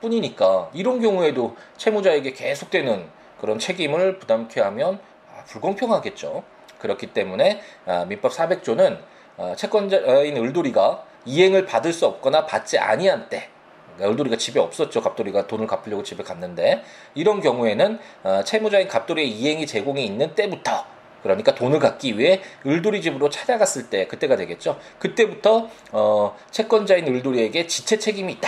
뿐이니까 0.00 0.70
이런 0.72 1.00
경우에도 1.00 1.56
채무자에게 1.76 2.32
계속되는 2.32 3.17
그런 3.40 3.58
책임을 3.58 4.18
부담케 4.18 4.60
하면 4.60 4.98
아, 5.32 5.44
불공평하겠죠. 5.44 6.42
그렇기 6.78 7.08
때문에 7.08 7.60
아, 7.86 8.04
민법 8.04 8.32
400조는 8.32 8.98
아, 9.36 9.54
채권자인 9.56 10.36
을돌이가 10.36 11.04
이행을 11.24 11.66
받을 11.66 11.92
수 11.92 12.06
없거나 12.06 12.46
받지 12.46 12.78
아니한 12.78 13.28
때 13.28 13.48
그러니까 13.96 14.12
을돌이가 14.12 14.36
집에 14.36 14.60
없었죠. 14.60 15.02
갑돌이가 15.02 15.46
돈을 15.46 15.66
갚으려고 15.66 16.02
집에 16.02 16.22
갔는데 16.22 16.84
이런 17.14 17.40
경우에는 17.40 17.98
채무자인 18.44 18.86
갑돌이의 18.86 19.28
이행이 19.28 19.66
제공이 19.66 20.04
있는 20.06 20.34
때부터 20.36 20.86
그러니까 21.22 21.54
돈을 21.54 21.80
갚기 21.80 22.16
위해 22.16 22.40
을돌이 22.64 23.02
집으로 23.02 23.28
찾아갔을 23.28 23.90
때 23.90 24.06
그때가 24.06 24.36
되겠죠. 24.36 24.78
그때부터 24.98 25.68
어, 25.92 26.36
채권자인 26.50 27.06
을돌이에게 27.08 27.66
지체 27.66 27.98
책임이 27.98 28.38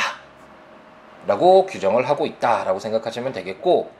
있다라고 1.26 1.66
규정을 1.66 2.08
하고 2.08 2.26
있다라고 2.26 2.78
생각하시면 2.78 3.32
되겠고 3.32 3.99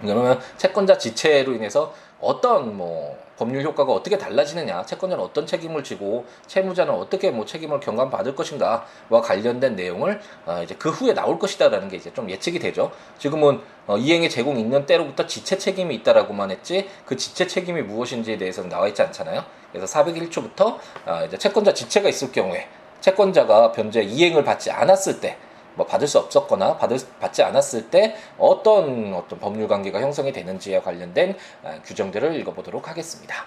그러면 0.00 0.40
채권자 0.56 0.98
지체로 0.98 1.52
인해서 1.52 1.92
어떤 2.20 2.76
뭐 2.76 3.18
법률 3.40 3.62
효과가 3.62 3.90
어떻게 3.92 4.18
달라지느냐, 4.18 4.84
채권자는 4.84 5.24
어떤 5.24 5.46
책임을 5.46 5.82
지고 5.82 6.26
채무자는 6.46 6.92
어떻게 6.92 7.30
뭐 7.30 7.46
책임을 7.46 7.80
경감받을 7.80 8.34
것인가와 8.34 8.84
관련된 9.22 9.76
내용을 9.76 10.20
어 10.44 10.60
이제 10.62 10.76
그 10.78 10.90
후에 10.90 11.14
나올 11.14 11.38
것이다라는 11.38 11.88
게 11.88 11.96
이제 11.96 12.12
좀 12.12 12.28
예측이 12.28 12.58
되죠. 12.58 12.92
지금은 13.18 13.62
어 13.86 13.96
이행의 13.96 14.28
제공 14.28 14.58
있는 14.58 14.84
때로부터 14.84 15.26
지체 15.26 15.56
책임이 15.56 15.94
있다라고만 15.96 16.50
했지 16.50 16.90
그 17.06 17.16
지체 17.16 17.46
책임이 17.46 17.80
무엇인지에 17.80 18.36
대해서는 18.36 18.68
나와 18.68 18.86
있지 18.88 19.00
않잖아요. 19.00 19.42
그래서 19.72 19.86
401조부터 19.86 20.76
어 21.06 21.24
이제 21.26 21.38
채권자 21.38 21.72
지체가 21.72 22.10
있을 22.10 22.32
경우에 22.32 22.68
채권자가 23.00 23.72
변제 23.72 24.02
이행을 24.02 24.44
받지 24.44 24.70
않았을 24.70 25.20
때 25.20 25.38
뭐 25.74 25.86
받을 25.86 26.06
수 26.06 26.18
없었거나 26.18 26.76
받을 26.76 26.98
받지 27.20 27.42
않았을 27.42 27.90
때 27.90 28.16
어떤 28.38 29.14
어떤 29.14 29.38
법률 29.38 29.68
관계가 29.68 30.00
형성이 30.00 30.32
되는지에 30.32 30.80
관련된 30.80 31.36
아, 31.64 31.80
규정들을 31.84 32.34
읽어보도록 32.40 32.88
하겠습니다. 32.88 33.46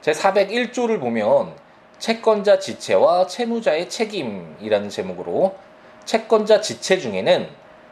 제 0.00 0.12
401조를 0.12 1.00
보면 1.00 1.54
채권자 1.98 2.58
지체와 2.58 3.26
채무자의 3.28 3.88
책임이라는 3.88 4.88
제목으로 4.88 5.54
채권자 6.04 6.60
지체 6.60 6.98
중에는 6.98 7.48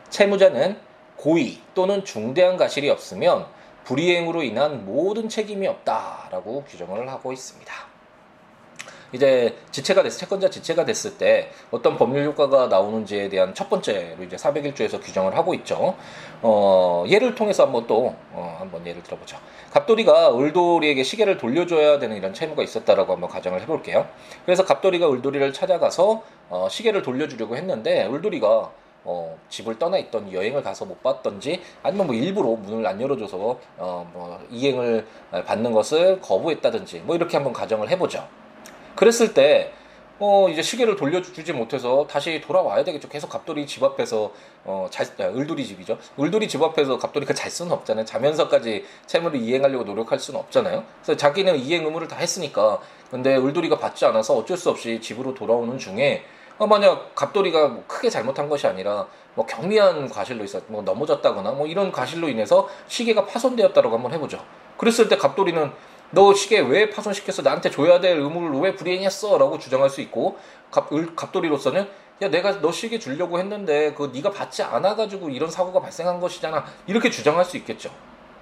채무자는 0.08 0.76
고의 1.16 1.58
또는 1.74 2.04
중대한 2.04 2.56
가실이 2.56 2.90
없으면 2.90 3.46
불이행으로 3.84 4.42
인한 4.42 4.84
모든 4.84 5.28
책임이 5.28 5.66
없다라고 5.66 6.64
규정을 6.64 7.08
하고 7.08 7.32
있습니다. 7.32 7.89
이제 9.12 9.56
지체가 9.70 10.02
됐, 10.02 10.10
채권자 10.10 10.50
지체가 10.50 10.84
됐을 10.84 11.18
때 11.18 11.50
어떤 11.70 11.96
법률 11.96 12.24
효과가 12.26 12.68
나오는지에 12.68 13.28
대한 13.28 13.54
첫 13.54 13.68
번째로 13.68 14.22
이제 14.22 14.36
401조에서 14.36 15.02
규정을 15.02 15.36
하고 15.36 15.54
있죠. 15.54 15.96
어, 16.42 17.04
예를 17.08 17.34
통해서 17.34 17.64
한번 17.64 17.86
또, 17.86 18.14
어, 18.32 18.56
한번 18.58 18.86
예를 18.86 19.02
들어보죠. 19.02 19.38
갑돌이가 19.72 20.36
을돌이에게 20.38 21.02
시계를 21.02 21.38
돌려줘야 21.38 21.98
되는 21.98 22.16
이런 22.16 22.32
채무가 22.32 22.62
있었다라고 22.62 23.12
한번 23.12 23.28
가정을 23.28 23.60
해볼게요. 23.62 24.06
그래서 24.44 24.64
갑돌이가 24.64 25.10
을돌이를 25.10 25.52
찾아가서 25.52 26.22
어, 26.48 26.68
시계를 26.70 27.02
돌려주려고 27.02 27.56
했는데 27.56 28.06
을돌이가 28.06 28.70
어, 29.04 29.38
집을 29.48 29.78
떠나 29.78 29.96
있던 29.98 30.32
여행을 30.32 30.62
가서 30.62 30.84
못 30.84 31.02
봤던지 31.02 31.62
아니면 31.82 32.06
뭐 32.06 32.14
일부러 32.14 32.50
문을 32.50 32.86
안 32.86 33.00
열어줘서 33.00 33.58
어, 33.78 34.10
뭐 34.12 34.38
이행을 34.50 35.06
받는 35.46 35.72
것을 35.72 36.20
거부했다든지 36.20 37.00
뭐 37.00 37.16
이렇게 37.16 37.36
한번 37.36 37.52
가정을 37.52 37.88
해보죠. 37.90 38.26
그랬을 38.96 39.34
때 39.34 39.72
어, 40.22 40.50
이제 40.50 40.60
시계를 40.60 40.96
돌려주지 40.96 41.54
못해서 41.54 42.06
다시 42.08 42.42
돌아와야 42.42 42.84
되겠죠. 42.84 43.08
계속 43.08 43.30
갑돌이 43.30 43.66
집 43.66 43.82
앞에서, 43.82 44.30
어, 44.66 44.86
잘, 44.90 45.06
아, 45.18 45.24
을돌이 45.24 45.64
집이죠. 45.64 45.96
을돌이 46.20 46.46
집 46.46 46.62
앞에서 46.62 46.98
갑돌이가 46.98 47.32
잘 47.32 47.50
수는 47.50 47.72
없잖아요. 47.72 48.04
자면서까지 48.04 48.84
채무를 49.06 49.40
이행하려고 49.40 49.84
노력할 49.84 50.18
수는 50.18 50.38
없잖아요. 50.40 50.84
그래서 51.02 51.16
자기는 51.16 51.58
이행 51.60 51.86
의무를 51.86 52.06
다 52.06 52.16
했으니까. 52.16 52.80
근데 53.10 53.34
을돌이가 53.34 53.78
받지 53.78 54.04
않아서 54.04 54.36
어쩔 54.36 54.58
수 54.58 54.68
없이 54.68 55.00
집으로 55.00 55.32
돌아오는 55.32 55.78
중에, 55.78 56.22
어, 56.58 56.66
만약 56.66 57.14
갑돌이가 57.14 57.68
뭐 57.68 57.84
크게 57.86 58.10
잘못한 58.10 58.50
것이 58.50 58.66
아니라, 58.66 59.06
뭐 59.34 59.46
경미한 59.46 60.10
과실로 60.10 60.44
있었, 60.44 60.64
뭐 60.66 60.82
넘어졌다거나, 60.82 61.52
뭐 61.52 61.66
이런 61.66 61.90
과실로 61.90 62.28
인해서 62.28 62.68
시계가 62.88 63.24
파손되었다라고 63.24 63.96
한번 63.96 64.12
해보죠. 64.12 64.44
그랬을 64.76 65.08
때 65.08 65.16
갑돌이는 65.16 65.72
너 66.12 66.34
시계 66.34 66.58
왜 66.60 66.90
파손시켰어? 66.90 67.42
나한테 67.42 67.70
줘야 67.70 68.00
될 68.00 68.18
의무를 68.18 68.58
왜 68.60 68.74
불이행했어? 68.74 69.38
라고 69.38 69.58
주장할 69.58 69.88
수 69.90 70.00
있고 70.00 70.38
갑, 70.70 70.92
을, 70.92 71.14
갑돌이로서는 71.14 71.86
야 72.22 72.28
내가 72.28 72.60
너 72.60 72.72
시계 72.72 72.98
주려고 72.98 73.38
했는데 73.38 73.94
그 73.94 74.10
네가 74.12 74.30
받지 74.30 74.62
않아 74.62 74.96
가지고 74.96 75.30
이런 75.30 75.50
사고가 75.50 75.80
발생한 75.80 76.20
것이잖아 76.20 76.64
이렇게 76.86 77.10
주장할 77.10 77.44
수 77.44 77.56
있겠죠 77.56 77.90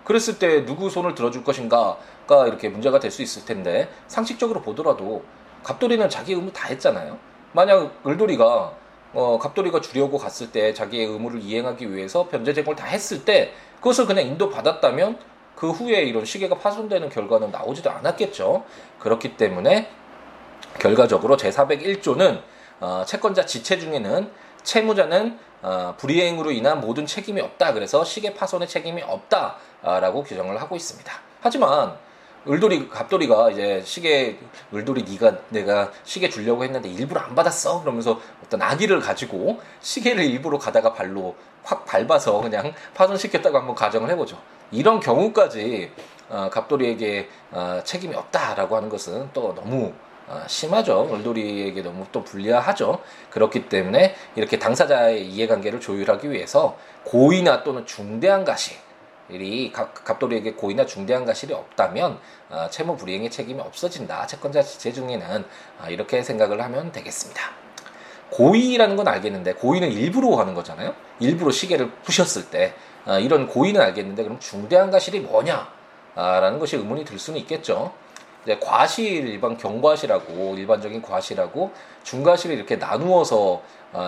그랬을 0.05 0.39
때 0.39 0.65
누구 0.65 0.91
손을 0.91 1.15
들어줄 1.15 1.45
것인가가 1.45 2.47
이렇게 2.47 2.69
문제가 2.71 2.99
될 2.99 3.11
수 3.11 3.23
있을 3.23 3.45
텐데 3.45 3.89
상식적으로 4.09 4.63
보더라도 4.63 5.23
갑돌이는 5.63 6.09
자기 6.09 6.33
의무 6.33 6.53
다 6.53 6.69
했잖아요 6.69 7.19
만약 7.53 7.93
을돌이가 8.07 8.73
어, 9.13 9.39
갑돌이가 9.39 9.81
주려고 9.81 10.19
갔을 10.19 10.51
때 10.51 10.75
자기의 10.75 11.07
의무를 11.07 11.41
이행하기 11.41 11.95
위해서 11.95 12.29
변제 12.29 12.55
제공을 12.55 12.77
다 12.77 12.87
했을 12.87 13.25
때 13.25 13.53
그것을 13.77 14.07
그냥 14.07 14.27
인도 14.27 14.51
받았다면 14.51 15.19
그 15.59 15.73
후에 15.73 16.03
이런 16.03 16.25
시계가 16.25 16.59
파손되는 16.59 17.09
결과는 17.09 17.51
나오지도 17.51 17.91
않았겠죠. 17.91 18.65
그렇기 19.01 19.37
때문에 19.37 19.91
결과적으로 20.79 21.37
제401조는 21.37 22.43
어, 22.79 23.03
채권자 23.05 23.45
지체 23.45 23.77
중에는 23.81 24.31
채무자는 24.63 25.37
어, 25.63 25.95
불이행으로 25.99 26.53
인한 26.53 26.81
모든 26.81 27.07
책임이 27.07 27.41
없다. 27.41 27.73
그래서 27.73 28.05
시계 28.05 28.35
파손의 28.35 28.69
책임이 28.69 29.03
없다라고 29.03 30.23
규정을 30.23 30.61
하고 30.61 30.77
있습니다. 30.77 31.13
하지만 31.41 31.97
을돌이 32.49 32.89
갑돌이가 32.89 33.51
이제 33.51 33.83
시계 33.85 34.39
을돌이 34.73 35.03
네가 35.03 35.39
내가 35.49 35.91
시계 36.05 36.29
주려고 36.29 36.63
했는데 36.63 36.89
일부러 36.89 37.21
안 37.21 37.35
받았어 37.35 37.81
그러면서 37.81 38.21
어떤 38.45 38.63
아기를 38.63 39.01
가지고 39.01 39.61
시계를 39.81 40.23
일부러 40.23 40.57
가다가 40.57 40.93
발로 40.93 41.35
확 41.65 41.85
밟아서 41.85 42.41
그냥 42.41 42.73
파손시켰다고 42.95 43.59
한번 43.59 43.75
가정을 43.75 44.09
해보죠. 44.11 44.41
이런 44.71 45.01
경우까지 45.01 45.91
어, 46.29 46.51
갑돌이에게 46.51 47.29
어, 47.51 47.81
책임이 47.85 48.15
없다라고 48.15 48.77
하는 48.77 48.89
것은 48.89 49.31
또 49.33 49.55
너무 49.55 49.93
어, 50.29 50.43
심하죠. 50.47 51.09
을돌이에게 51.11 51.83
너무 51.83 52.05
또 52.13 52.23
불리하죠. 52.23 53.01
그렇기 53.31 53.69
때문에 53.69 54.15
이렇게 54.37 54.59
당사자의 54.59 55.27
이해관계를 55.27 55.81
조율하기 55.81 56.31
위해서 56.31 56.77
고의나 57.05 57.63
또는 57.65 57.87
중대한 57.87 58.45
가실이 58.45 59.73
갑돌이에게 59.73 60.53
고의나 60.53 60.85
중대한 60.85 61.25
가실이 61.25 61.55
없다면 61.55 62.19
어, 62.51 62.67
채무 62.71 62.97
불이행의 62.99 63.31
책임이 63.31 63.61
없어진다. 63.61 64.27
채권자 64.27 64.63
지체 64.63 64.93
중에는 64.93 65.45
어, 65.81 65.87
이렇게 65.89 66.23
생각을 66.23 66.63
하면 66.63 66.93
되겠습니다. 66.93 67.41
고의라는 68.31 68.97
건 68.97 69.09
알겠는데 69.09 69.55
고의는 69.55 69.91
일부러 69.91 70.37
하는 70.37 70.53
거잖아요. 70.53 70.95
일부러 71.21 71.51
시계를 71.51 71.91
부셨을 72.03 72.51
때 72.51 72.75
아, 73.07 73.19
이런 73.19 73.47
고의는 73.47 73.81
알겠는데 73.81 74.23
그럼 74.23 74.39
중대한 74.41 74.91
과실이 74.91 75.21
뭐냐라는 75.21 75.67
아, 76.15 76.59
것이 76.59 76.77
의문이 76.77 77.05
들 77.05 77.19
수는 77.19 77.39
있겠죠. 77.41 77.93
이제 78.45 78.59
과실 78.61 79.29
일반 79.29 79.57
경과실하고 79.57 80.55
일반적인 80.57 81.03
과실하고 81.03 81.73
중과실을 82.05 82.57
이렇게 82.57 82.77
나누어서 82.77 83.37
어, 83.41 83.63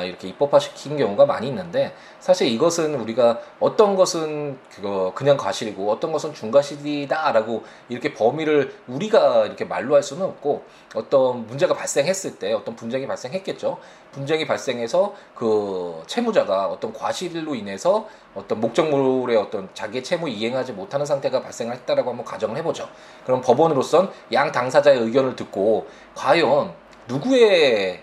이렇게 0.04 0.28
입법화시킨 0.28 0.96
경우가 0.99 1.25
많이 1.26 1.49
있는데 1.49 1.94
사실 2.18 2.49
이것은 2.49 2.94
우리가 2.96 3.40
어떤 3.60 3.96
것은 3.96 4.58
그거 4.70 5.12
그냥 5.14 5.37
과실이고 5.38 5.90
어떤 5.90 6.12
것은 6.12 6.34
중과실이다라고 6.34 7.64
이렇게 7.88 8.12
범위를 8.12 8.75
우리가 8.88 9.46
이렇게 9.46 9.64
말로 9.64 9.94
할 9.94 10.02
수는 10.02 10.26
없고 10.26 10.64
어떤 10.94 11.46
문제가 11.46 11.75
발생했을 11.75 12.38
때 12.38 12.52
어떤 12.52 12.76
분쟁이 12.76 13.06
발생했겠죠. 13.06 13.78
분쟁이 14.12 14.46
발생해서 14.46 15.14
그 15.34 16.02
채무자가 16.06 16.66
어떤 16.66 16.92
과실로 16.92 17.54
인해서 17.54 18.06
어떤 18.34 18.60
목적물의 18.60 19.37
어떤 19.37 19.68
자기의 19.72 20.04
채무 20.04 20.28
이행하지 20.28 20.72
못하는 20.72 21.06
상태가 21.06 21.40
발생했다라고 21.40 22.10
한번 22.10 22.26
가정을 22.26 22.56
해보죠. 22.58 22.88
그럼 23.25 23.40
법원으로선 23.40 24.10
양 24.32 24.52
당사자의 24.52 24.99
의견을 24.99 25.37
듣고 25.37 25.87
과연 26.14 26.75
누구에게 27.08 28.02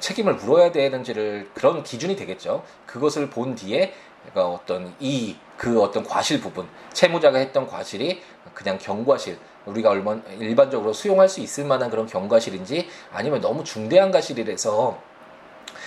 책임을 0.00 0.34
물어야 0.34 0.72
되는지를 0.72 1.50
그런 1.54 1.82
기준이 1.82 2.16
되겠죠. 2.16 2.62
그것을 2.86 3.30
본 3.30 3.54
뒤에 3.54 3.92
그러니까 4.24 4.48
어떤 4.48 4.94
이 5.00 5.36
그 5.62 5.80
어떤 5.80 6.02
과실 6.02 6.40
부분 6.40 6.66
채무자가 6.92 7.38
했던 7.38 7.68
과실이 7.68 8.20
그냥 8.52 8.78
경과실 8.78 9.38
우리가 9.64 9.90
얼마 9.90 10.18
일반적으로 10.40 10.92
수용할 10.92 11.28
수 11.28 11.38
있을 11.38 11.64
만한 11.64 11.88
그런 11.88 12.04
경과실인지 12.08 12.88
아니면 13.12 13.40
너무 13.40 13.62
중대한 13.62 14.10
과실이라서 14.10 14.98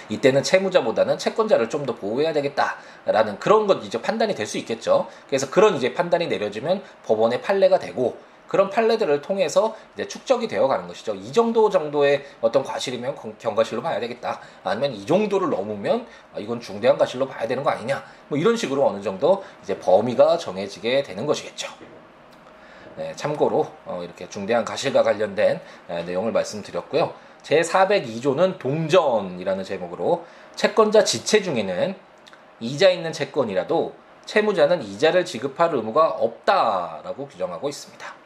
이때는 0.07 0.43
채무자보다는 0.43 1.17
채권자를 1.17 1.67
좀 1.69 1.85
더 1.85 1.93
보호해야 1.93 2.31
되겠다라는 2.31 3.37
그런 3.39 3.67
것 3.67 3.83
이제 3.83 4.01
판단이 4.01 4.33
될 4.33 4.47
수 4.47 4.57
있겠죠. 4.59 5.09
그래서 5.27 5.49
그런 5.49 5.75
이제 5.75 5.93
판단이 5.93 6.27
내려지면 6.27 6.81
법원의 7.05 7.41
판례가 7.41 7.77
되고 7.77 8.17
그런 8.47 8.69
판례들을 8.69 9.21
통해서 9.21 9.75
이제 9.93 10.07
축적이 10.07 10.47
되어 10.47 10.67
가는 10.67 10.87
것이죠. 10.87 11.15
이 11.15 11.31
정도 11.31 11.69
정도의 11.69 12.25
어떤 12.41 12.63
과실이면 12.63 13.15
경과실로 13.39 13.81
봐야 13.81 13.99
되겠다. 13.99 14.39
아니면 14.63 14.93
이 14.93 15.05
정도를 15.05 15.49
넘으면 15.49 16.05
아, 16.33 16.39
이건 16.39 16.59
중대한 16.59 16.97
과실로 16.97 17.27
봐야 17.27 17.47
되는 17.47 17.63
거 17.63 17.69
아니냐. 17.69 18.03
뭐 18.27 18.37
이런 18.37 18.55
식으로 18.55 18.85
어느 18.85 19.01
정도 19.01 19.43
이제 19.63 19.77
범위가 19.79 20.37
정해지게 20.37 21.03
되는 21.03 21.25
것이겠죠. 21.25 21.69
네, 22.97 23.13
참고로 23.15 23.67
어, 23.85 24.01
이렇게 24.03 24.29
중대한 24.29 24.63
가실과 24.63 25.03
관련된 25.03 25.59
에, 25.89 26.03
내용을 26.03 26.31
말씀드렸고요. 26.31 27.13
제 27.41 27.61
402조는 27.61 28.57
동전이라는 28.57 29.63
제목으로 29.63 30.25
채권자 30.55 31.03
지체 31.03 31.41
중에는 31.41 31.95
이자 32.59 32.89
있는 32.89 33.11
채권이라도 33.11 33.93
채무자는 34.25 34.81
이자를 34.81 35.25
지급할 35.25 35.75
의무가 35.75 36.09
없다라고 36.09 37.27
규정하고 37.27 37.69
있습니다. 37.69 38.24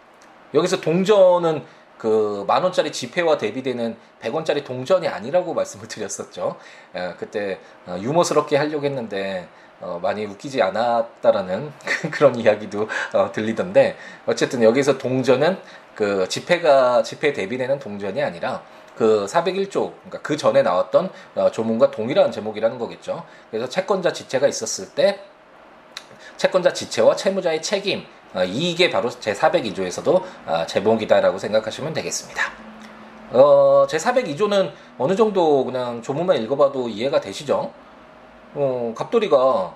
여기서 0.54 0.82
동전은 0.82 1.64
그 2.00 2.46
만 2.48 2.64
원짜리 2.64 2.92
지폐와 2.92 3.38
대비되는 3.38 3.96
100원짜리 4.22 4.64
동전이 4.64 5.08
아니라고 5.08 5.54
말씀을 5.54 5.88
드렸었죠. 5.88 6.56
에, 6.96 7.14
그때 7.20 7.60
어, 7.86 7.98
유머스럽게 8.00 8.58
하려고 8.58 8.86
했는데 8.86 9.48
어, 9.82 10.00
많이 10.02 10.26
웃기지 10.26 10.62
않았다라는 10.62 11.72
그런 12.12 12.36
이야기도 12.36 12.88
어, 13.14 13.32
들리던데 13.32 13.98
어쨌든 14.26 14.64
여기서 14.64 14.98
동전은 14.98 15.60
그 15.94 16.28
지폐가 16.28 17.04
지폐 17.04 17.34
대비되는 17.34 17.80
동전이 17.80 18.24
아니라 18.24 18.64
그 18.96 19.26
401조 19.30 19.94
그러니까 19.94 20.22
그 20.22 20.38
전에 20.38 20.62
나왔던 20.62 21.12
어, 21.36 21.52
조문과 21.52 21.92
동일한 21.92 22.32
제목이라는 22.32 22.80
거겠죠. 22.80 23.26
그래서 23.52 23.68
채권자 23.68 24.14
지체가 24.14 24.48
있었을 24.48 24.96
때 24.96 25.20
채권자 26.38 26.72
지체와 26.74 27.16
채무자의 27.18 27.62
책임 27.62 28.00
어, 28.00 28.19
이게 28.48 28.90
바로 28.90 29.10
제 29.10 29.34
402조에서도 29.34 30.24
어, 30.46 30.66
제목이다라고 30.68 31.38
생각하시면 31.38 31.94
되겠습니다. 31.94 32.44
어, 33.32 33.86
제 33.90 33.98
402조는 33.98 34.72
어느 34.98 35.16
정도 35.16 35.66
그냥 35.66 36.02
조문만 36.02 36.42
읽어봐도 36.44 36.90
이해가 36.90 37.22
되시죠? 37.22 37.72
어, 38.56 38.94
갑돌이가 38.96 39.76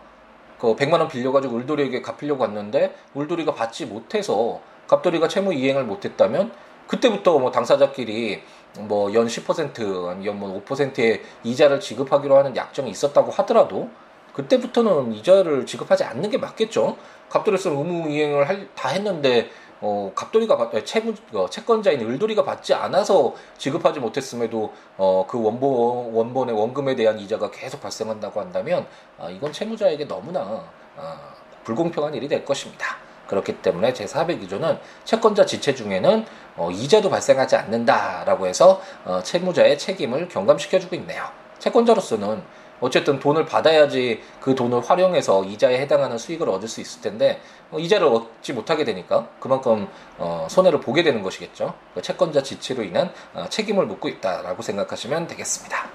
그 0.60 0.76
100만 0.76 0.94
원 1.00 1.08
빌려가지고 1.08 1.56
울돌이에게 1.58 2.02
갚으려고 2.02 2.40
갔는데 2.40 2.96
울돌이가 3.14 3.54
받지 3.54 3.86
못해서 3.86 4.62
갑돌이가 4.88 5.28
채무 5.28 5.54
이행을 5.54 5.84
못했다면 5.84 6.52
그때부터 6.88 7.40
뭐 7.40 7.52
당사자끼리 7.52 8.42
뭐 8.80 9.14
연 9.14 9.28
10% 9.28 10.08
아니면 10.10 10.40
뭐 10.40 10.64
5%의 10.66 11.22
이자를 11.44 11.80
지급하기로 11.80 12.36
하는 12.38 12.56
약정이 12.56 12.90
있었다고 12.90 13.32
하더라도 13.32 13.90
그때부터는 14.34 15.14
이자를 15.14 15.66
지급하지 15.66 16.04
않는 16.04 16.30
게 16.32 16.38
맞겠죠. 16.40 16.98
갑돌이로서는 17.34 17.78
의무 17.78 18.10
이행을 18.10 18.48
할, 18.48 18.68
다 18.76 18.90
했는데 18.90 19.50
어, 19.82 20.12
갑돌이가 20.14 20.72
채무 20.86 21.16
어, 21.34 21.50
채권자인 21.50 22.00
을돌이가 22.00 22.44
받지 22.44 22.76
않아서 22.76 23.34
지급하지 23.58 24.00
못했음에도 24.00 24.72
어, 24.98 25.26
그 25.28 25.42
원본 25.42 26.14
원본의 26.14 26.56
원금에 26.56 26.96
대한 26.96 27.20
이자가 27.20 27.50
계속 27.50 27.82
발생한다고 27.82 28.40
한다면 28.40 28.86
아, 29.18 29.30
이건 29.30 29.52
채무자에게 29.52 30.08
너무나 30.08 30.64
아, 30.96 31.34
불공평한 31.64 32.14
일이 32.14 32.28
될 32.28 32.46
것입니다. 32.46 32.98
그렇기 33.28 33.62
때문에 33.64 33.94
제402조는 33.94 34.78
채권자 35.04 35.48
지체 35.48 35.74
중에는 35.74 36.26
어, 36.56 36.70
이자도 36.70 37.10
발생하지 37.10 37.56
않는다라고 37.56 38.46
해서 38.46 38.80
어, 39.06 39.22
채무자의 39.24 39.80
책임을 39.80 40.30
경감시켜주고 40.30 40.96
있네요. 40.98 41.26
채권자로서는 41.58 42.44
어쨌든 42.84 43.18
돈을 43.18 43.46
받아야지 43.46 44.22
그 44.42 44.56
돈을 44.56 44.82
활용해서 44.82 45.46
이자에 45.46 45.80
해당하는 45.80 46.18
수익을 46.18 46.50
얻을 46.50 46.68
수 46.68 46.82
있을 46.82 47.02
텐데 47.02 47.40
어, 47.72 47.80
이자를 47.80 48.08
얻지 48.08 48.52
못하게 48.52 48.84
되니까 48.84 49.30
그만큼 49.40 49.88
어, 50.18 50.48
손해를 50.50 50.82
보게 50.82 51.02
되는 51.02 51.24
것이겠죠. 51.24 51.76
그 51.94 52.02
채권자 52.02 52.44
지체로 52.44 52.84
인한 52.84 53.14
어, 53.34 53.46
책임을 53.48 53.86
묻고 53.86 54.10
있다라고 54.10 54.62
생각하시면 54.62 55.28
되겠습니다. 55.28 55.88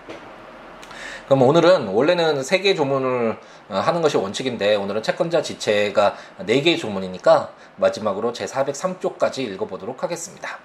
그럼 1.26 1.42
오늘은 1.42 1.88
원래는 1.88 2.42
세 2.42 2.60
개의 2.60 2.74
조문을 2.74 3.36
어, 3.68 3.74
하는 3.74 4.00
것이 4.00 4.16
원칙인데 4.16 4.76
오늘은 4.76 5.02
채권자 5.02 5.42
지체가 5.42 6.16
네 6.46 6.62
개의 6.62 6.78
조문이니까 6.78 7.52
마지막으로 7.76 8.32
제 8.32 8.46
403조까지 8.46 9.40
읽어보도록 9.40 10.02
하겠습니다. 10.02 10.58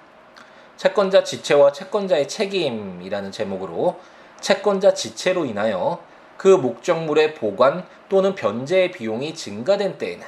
채권자 0.78 1.22
지체와 1.22 1.72
채권자의 1.72 2.28
책임이라는 2.28 3.30
제목으로 3.30 4.00
채권자 4.40 4.94
지체로 4.94 5.44
인하여 5.44 6.02
그 6.36 6.48
목적물의 6.48 7.34
보관 7.34 7.86
또는 8.08 8.34
변제의 8.34 8.92
비용이 8.92 9.34
증가된 9.34 9.98
때에는 9.98 10.26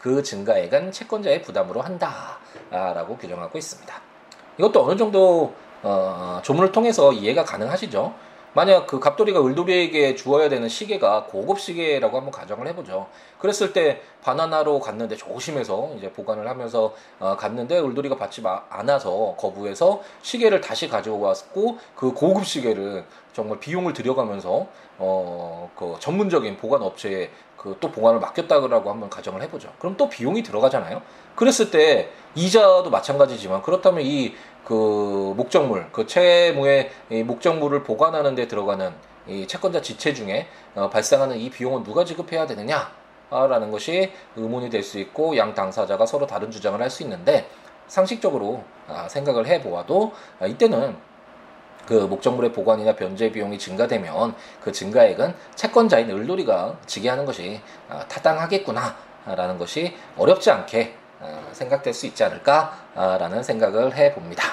그 0.00 0.22
증가액은 0.22 0.92
채권자의 0.92 1.42
부담으로 1.42 1.80
한다라고 1.80 3.16
규정하고 3.16 3.56
있습니다. 3.56 3.94
이것도 4.58 4.84
어느 4.84 4.96
정도 4.96 5.54
어, 5.82 6.40
조문을 6.42 6.72
통해서 6.72 7.12
이해가 7.12 7.44
가능하시죠? 7.44 8.14
만약 8.54 8.86
그 8.86 9.00
갑돌이가 9.00 9.44
을돌이에게 9.44 10.14
주어야 10.14 10.48
되는 10.48 10.68
시계가 10.68 11.24
고급 11.24 11.60
시계라고 11.60 12.16
한번 12.16 12.30
가정을 12.30 12.68
해보죠. 12.68 13.08
그랬을 13.38 13.72
때 13.72 14.00
바나나로 14.22 14.80
갔는데 14.80 15.16
조심해서 15.16 15.90
이제 15.98 16.10
보관을 16.12 16.48
하면서 16.48 16.94
어, 17.18 17.36
갔는데 17.36 17.78
을돌이가 17.78 18.16
받지 18.16 18.42
않아서 18.70 19.34
거부해서 19.36 20.02
시계를 20.22 20.60
다시 20.60 20.88
가져왔고 20.88 21.78
그 21.96 22.12
고급 22.12 22.46
시계를 22.46 23.04
정말 23.32 23.58
비용을 23.58 23.92
들여가면서 23.92 24.66
어, 24.98 25.70
그 25.74 25.96
전문적인 25.98 26.56
보관 26.56 26.82
업체에 26.82 27.30
그 27.64 27.74
또 27.80 27.90
보관을 27.90 28.20
맡겼다고 28.20 28.68
한번 28.90 29.08
가정을 29.08 29.40
해보죠. 29.42 29.72
그럼 29.78 29.96
또 29.96 30.08
비용이 30.08 30.42
들어가잖아요. 30.42 31.00
그랬을 31.34 31.70
때 31.70 32.10
이자도 32.34 32.90
마찬가지지만 32.90 33.62
그렇다면 33.62 34.04
이 34.04 34.34
그 34.64 35.34
목적물, 35.36 35.88
그 35.92 36.06
채무의 36.06 36.90
목적물을 37.24 37.82
보관하는 37.82 38.34
데 38.34 38.48
들어가는 38.48 38.92
이 39.26 39.46
채권자 39.46 39.80
지체 39.82 40.12
중에 40.14 40.46
어, 40.74 40.90
발생하는 40.90 41.38
이 41.38 41.50
비용은 41.50 41.82
누가 41.82 42.04
지급해야 42.04 42.46
되느냐? 42.46 42.92
라는 43.30 43.70
것이 43.72 44.12
의문이 44.36 44.70
될 44.70 44.82
수 44.84 44.98
있고 44.98 45.36
양 45.36 45.54
당사자가 45.54 46.06
서로 46.06 46.26
다른 46.26 46.50
주장을 46.52 46.80
할 46.80 46.88
수 46.90 47.02
있는데 47.02 47.48
상식적으로 47.88 48.62
아, 48.86 49.08
생각을 49.08 49.46
해보아도 49.46 50.12
아, 50.38 50.46
이때는 50.46 50.96
그 51.86 51.94
목적물의 51.94 52.52
보관이나 52.52 52.94
변제 52.94 53.32
비용이 53.32 53.58
증가되면 53.58 54.34
그 54.62 54.70
증가액은 54.72 55.34
채권자인 55.56 56.10
을돌이가 56.10 56.78
지게 56.86 57.08
하는 57.08 57.24
것이 57.26 57.60
아, 57.88 58.06
타당하겠구나라는 58.08 59.58
것이 59.58 59.94
어렵지 60.16 60.50
않게 60.50 60.94
아, 60.94 61.03
생각될 61.52 61.94
수 61.94 62.06
있지 62.06 62.24
않을까라는 62.24 63.42
생각을 63.42 63.96
해봅니다. 63.96 64.44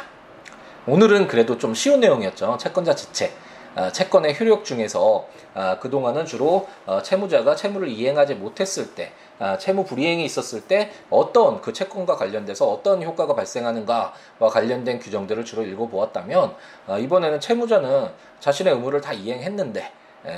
오늘은 0.88 1.27
그래도 1.27 1.57
좀 1.57 1.73
쉬운 1.73 1.99
내용이었죠. 1.99 2.57
채권자 2.60 2.95
지체. 2.95 3.31
아, 3.73 3.89
채권의 3.89 4.38
효력 4.38 4.65
중에서 4.65 5.27
아, 5.53 5.79
그동안은 5.79 6.25
주로 6.25 6.67
어, 6.86 7.01
채무자가 7.01 7.55
채무를 7.55 7.88
이행하지 7.88 8.36
못했을 8.36 8.93
때 8.95 9.13
아, 9.39 9.57
채무 9.57 9.86
불이행이 9.86 10.25
있었을 10.25 10.62
때 10.67 10.91
어떤 11.10 11.62
그 11.62 11.71
채권과 11.71 12.17
관련돼서 12.17 12.69
어떤 12.69 13.01
효과가 13.01 13.34
발생하는가와 13.34 14.13
관련된 14.51 14.99
규정들을 14.99 15.45
주로 15.45 15.63
읽어보았다면 15.63 16.55
이번에는 16.99 17.39
채무자는 17.39 18.10
자신의 18.41 18.73
의무를 18.73 18.99
다 18.99 19.13
이행했는데 19.13 19.89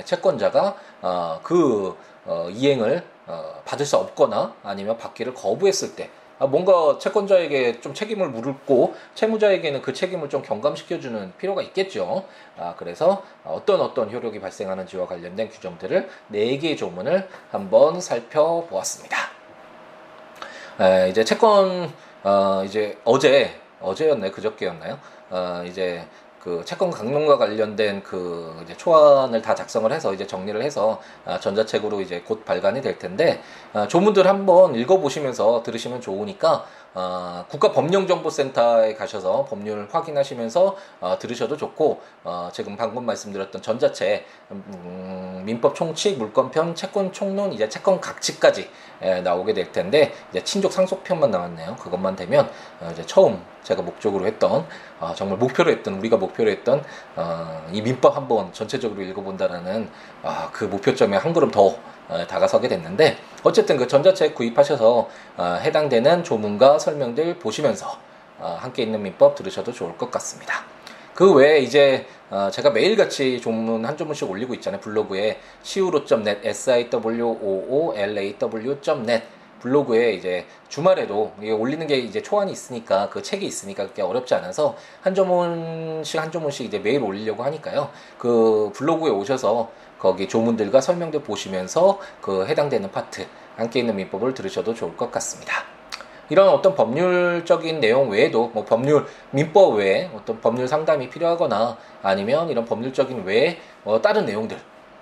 채권자가 0.04 0.76
어, 1.02 1.40
그 1.42 1.96
어, 2.26 2.48
이행을 2.50 3.02
받을 3.64 3.84
수 3.84 3.96
없거나 3.96 4.54
아니면 4.62 4.96
받기를 4.96 5.34
거부했을 5.34 5.96
때 5.96 6.08
아, 6.08 6.23
뭔가 6.38 6.98
채권자에게 6.98 7.80
좀 7.80 7.94
책임을 7.94 8.28
물고 8.28 8.94
채무자에게는 9.14 9.82
그 9.82 9.92
책임을 9.92 10.28
좀 10.28 10.42
경감시켜주는 10.42 11.32
필요가 11.38 11.62
있겠죠. 11.62 12.24
아, 12.56 12.74
그래서 12.76 13.22
어떤 13.44 13.80
어떤 13.80 14.12
효력이 14.12 14.40
발생하는지와 14.40 15.06
관련된 15.06 15.48
규정들을 15.48 16.08
네 16.28 16.58
개의 16.58 16.76
조문을 16.76 17.28
한번 17.50 18.00
살펴보았습니다. 18.00 19.16
에, 20.80 21.08
이제 21.10 21.24
채권 21.24 21.92
어, 22.24 22.62
이제 22.64 22.98
어제 23.04 23.60
어제였나요? 23.80 24.32
그저께였나요? 24.32 24.98
어, 25.30 25.62
이제 25.66 26.04
그 26.44 26.62
채권 26.66 26.90
강론과 26.90 27.38
관련된 27.38 28.02
그 28.02 28.54
이제 28.62 28.76
초안을 28.76 29.40
다 29.40 29.54
작성을 29.54 29.90
해서 29.90 30.12
이제 30.12 30.26
정리를 30.26 30.60
해서 30.62 31.00
아, 31.24 31.40
전자책으로 31.40 32.02
이제 32.02 32.20
곧 32.20 32.44
발간이 32.44 32.82
될 32.82 32.98
텐데 32.98 33.40
아, 33.72 33.88
조문들 33.88 34.26
한번 34.26 34.74
읽어보시면서 34.74 35.62
들으시면 35.62 36.02
좋으니까 36.02 36.66
어, 36.94 37.44
국가법령정보센터에 37.48 38.94
가셔서 38.94 39.44
법률 39.46 39.88
확인하시면서 39.90 40.76
어, 41.00 41.18
들으셔도 41.18 41.56
좋고 41.56 42.00
어, 42.22 42.48
지금 42.52 42.76
방금 42.76 43.04
말씀드렸던 43.04 43.62
전자책 43.62 44.24
음, 44.52 45.42
민법 45.44 45.74
총칙 45.74 46.18
물권편 46.18 46.76
채권 46.76 47.12
총론 47.12 47.52
이제 47.52 47.68
채권 47.68 48.00
각칙까지 48.00 48.70
에, 49.02 49.20
나오게 49.22 49.54
될 49.54 49.72
텐데 49.72 50.12
이제 50.30 50.42
친족 50.44 50.72
상속편만 50.72 51.30
나왔네요. 51.30 51.76
그것만 51.76 52.14
되면 52.14 52.48
어, 52.80 52.88
이제 52.92 53.04
처음 53.04 53.42
제가 53.64 53.82
목적으로 53.82 54.26
했던 54.26 54.64
어, 55.00 55.12
정말 55.16 55.38
목표로 55.38 55.72
했던 55.72 55.94
우리가 55.94 56.16
목표로 56.16 56.48
했던 56.50 56.84
어, 57.16 57.66
이 57.72 57.82
민법 57.82 58.16
한번 58.16 58.52
전체적으로 58.52 59.02
읽어본다라는 59.02 59.90
어, 60.22 60.48
그 60.52 60.64
목표점에 60.64 61.16
한 61.16 61.32
걸음 61.32 61.50
더 61.50 61.76
어, 62.08 62.26
다가서게 62.28 62.68
됐는데 62.68 63.16
어쨌든 63.44 63.76
그 63.76 63.86
전자책 63.86 64.34
구입하셔서 64.34 65.08
어, 65.36 65.58
해당되는 65.60 66.24
조문과 66.24 66.78
설명들 66.78 67.38
보시면서 67.38 67.96
어, 68.38 68.56
함께 68.58 68.82
있는 68.82 69.02
민법 69.02 69.34
들으셔도 69.36 69.70
좋을 69.70 69.96
것 69.98 70.10
같습니다. 70.10 70.64
그 71.14 71.32
외에 71.32 71.60
이제 71.60 72.06
제가 72.50 72.70
매일같이 72.70 73.40
조문 73.40 73.84
한 73.84 73.96
조문씩 73.96 74.28
올리고 74.28 74.52
있잖아요. 74.54 74.80
블로그에 74.80 75.38
siwo.net, 75.62 76.40
siwoolaw.net 76.48 77.54
블로그에 79.60 80.12
이제 80.12 80.44
주말에도 80.68 81.32
올리는 81.40 81.86
게 81.86 81.96
이제 81.96 82.20
초안이 82.20 82.52
있으니까 82.52 83.08
그 83.08 83.22
책이 83.22 83.46
있으니까 83.46 83.86
그게 83.86 84.02
어렵지 84.02 84.34
않아서 84.34 84.76
한 85.00 85.14
조문씩 85.14 86.20
한 86.20 86.30
조문씩 86.30 86.66
이제 86.66 86.78
매일 86.78 87.02
올리려고 87.02 87.44
하니까요. 87.44 87.88
그 88.18 88.70
블로그에 88.74 89.10
오셔서 89.10 89.70
거기 89.98 90.28
조문들과 90.28 90.80
설명들 90.80 91.22
보시면서 91.22 91.98
그 92.20 92.46
해당되는 92.46 92.90
파트 92.90 93.26
함께 93.56 93.80
있는 93.80 93.96
민법을 93.96 94.34
들으셔도 94.34 94.74
좋을 94.74 94.96
것 94.96 95.10
같습니다. 95.12 95.64
이런 96.30 96.48
어떤 96.48 96.74
법률적인 96.74 97.80
내용 97.80 98.10
외에도 98.10 98.48
뭐 98.48 98.64
법률 98.64 99.06
민법 99.30 99.76
외에 99.76 100.10
어떤 100.14 100.40
법률 100.40 100.66
상담이 100.66 101.10
필요하거나 101.10 101.76
아니면 102.02 102.48
이런 102.48 102.64
법률적인 102.64 103.24
외에 103.24 103.58
뭐 103.82 104.00
다른 104.00 104.24
내용들 104.24 104.58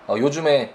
어, 0.09 0.16
요즘에 0.18 0.74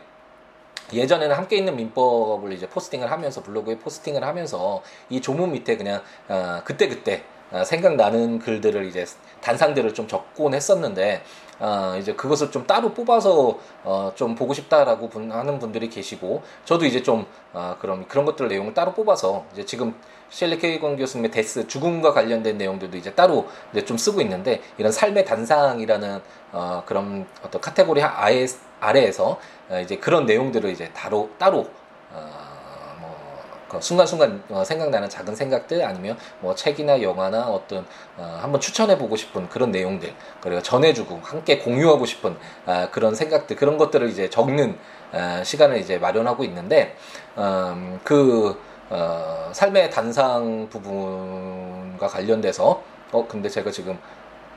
예전에는 0.94 1.36
함께 1.36 1.58
있는 1.58 1.76
민법을 1.76 2.54
이제 2.54 2.68
포스팅을 2.70 3.12
하면서 3.12 3.44
블로그에 3.44 3.78
포스팅을 3.78 4.24
하면서 4.24 4.82
이 5.10 5.20
조문 5.20 5.52
밑에 5.52 5.76
그냥 5.76 6.02
어, 6.30 6.62
그때 6.64 6.88
그때 6.88 7.24
어, 7.52 7.64
생각나는 7.66 8.40
글들을 8.40 8.86
이제 8.86 9.06
단상들을 9.42 9.94
좀 9.94 10.08
적곤 10.08 10.54
했었는데 10.54 11.24
어, 11.60 11.96
이제 12.00 12.14
그것을 12.14 12.52
좀 12.52 12.66
따로 12.68 12.94
뽑아서 12.94 13.58
어, 13.84 14.12
좀 14.16 14.36
보고 14.36 14.54
싶다라고 14.54 15.10
분, 15.10 15.32
하는 15.32 15.60
분들이 15.60 15.90
계시고 15.90 16.44
저도 16.66 16.86
이제 16.86 17.02
좀 17.02 17.26
어, 17.54 17.76
그런 17.80 18.08
그런 18.08 18.26
것들 18.26 18.48
내용을 18.48 18.74
따로 18.74 18.94
뽑아서 18.94 19.46
이제 19.54 19.66
지금 19.66 19.96
셸리 20.30 20.60
케이건 20.60 20.98
교수님의 20.98 21.32
데스 21.32 21.68
죽음과 21.68 22.14
관련된 22.14 22.58
내용들도 22.58 22.98
이제 22.98 23.14
따로 23.14 23.48
이제 23.72 23.86
좀 23.86 23.98
쓰고 23.98 24.22
있는데 24.22 24.62
이런 24.78 24.92
삶의 24.92 25.26
단상이라는 25.26 26.22
어, 26.52 26.84
그런 26.86 27.26
어떤 27.44 27.62
카테고리 27.62 28.02
아예 28.04 28.46
아래에서 28.80 29.40
어, 29.70 29.80
이제 29.80 29.98
그런 29.98 30.26
내용들을 30.26 30.70
이제 30.70 30.92
따로 30.94 31.30
따로 31.38 31.68
어, 32.12 32.47
그 32.47 32.47
순간순간 33.82 34.44
어, 34.50 34.64
생각나는 34.64 35.10
작은 35.10 35.36
생각들 35.36 35.84
아니면 35.84 36.18
뭐 36.40 36.56
책이나 36.56 37.02
영화나 37.02 37.48
어떤 37.48 37.86
어, 38.18 38.40
한번 38.42 38.62
추천해 38.62 38.98
보고 38.98 39.16
싶은 39.16 39.50
그런 39.50 39.72
내용들 39.72 40.14
그리고 40.42 40.62
전해주고 40.62 41.20
함께 41.24 41.60
공유하고 41.60 42.06
싶은 42.06 42.36
어, 42.66 42.88
그런 42.92 43.16
생각들 43.16 43.56
그런 43.56 43.78
것들을 43.78 44.10
이제 44.10 44.30
적는 44.30 44.78
어, 45.14 45.42
시간을 45.44 45.78
이제 45.78 45.98
마련하고 45.98 46.44
있는데 46.44 46.96
음, 47.38 48.00
그 48.04 48.60
어, 48.90 49.50
삶의 49.54 49.92
단상 49.92 50.68
부분과 50.70 52.08
관련돼서 52.08 52.82
어 53.12 53.28
근데 53.28 53.50
제가 53.50 53.72
지금 53.72 53.98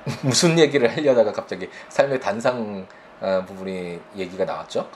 무슨 0.22 0.58
얘기를 0.58 0.90
하려다가 0.90 1.32
갑자기 1.32 1.68
삶의 1.88 2.20
단상 2.20 2.86
어, 3.20 3.44
부분이 3.46 4.00
얘기가 4.16 4.44
나왔죠. 4.44 4.88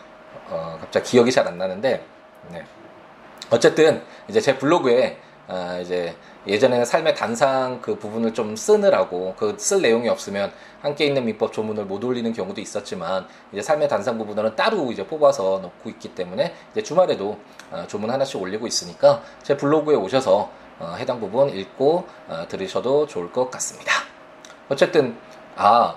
어, 0.49 0.79
갑자기 0.81 1.11
기억이 1.11 1.31
잘 1.31 1.47
안 1.47 1.59
나는데 1.59 2.05
네. 2.51 2.65
어쨌든 3.51 4.03
이제 4.29 4.41
제 4.41 4.59
블로그에 4.59 5.19
아, 5.47 5.79
이제 5.79 6.17
예전에는 6.47 6.85
삶의 6.87 7.15
단상 7.15 7.81
그 7.83 7.99
부분을 7.99 8.33
좀 8.33 8.57
쓰느라고 8.57 9.35
그 9.37 9.57
쓸 9.59 9.83
내용이 9.83 10.09
없으면 10.09 10.53
함께 10.81 11.05
있는 11.07 11.25
민법 11.25 11.53
조문을 11.53 11.85
못 11.85 12.03
올리는 12.05 12.31
경우도 12.33 12.61
있었지만 12.61 13.27
이제 13.53 13.61
삶의 13.63 13.89
단상 13.89 14.17
부분은 14.19 14.57
따로 14.57 14.91
이제 14.91 15.07
뽑아서 15.07 15.61
놓고 15.61 15.91
있기 15.91 16.15
때문에 16.15 16.55
이제 16.73 16.83
주말에도 16.83 17.39
아, 17.71 17.87
조문 17.87 18.11
하나씩 18.11 18.41
올리고 18.41 18.67
있으니까 18.67 19.23
제 19.43 19.57
블로그에 19.57 19.97
오셔서 19.97 20.51
어, 20.79 20.95
해당 20.99 21.21
부분 21.21 21.51
읽고 21.51 22.07
어, 22.29 22.47
들으셔도 22.49 23.07
좋을 23.07 23.31
것 23.31 23.51
같습니다. 23.51 23.93
어쨌든 24.69 25.17
아 25.57 25.97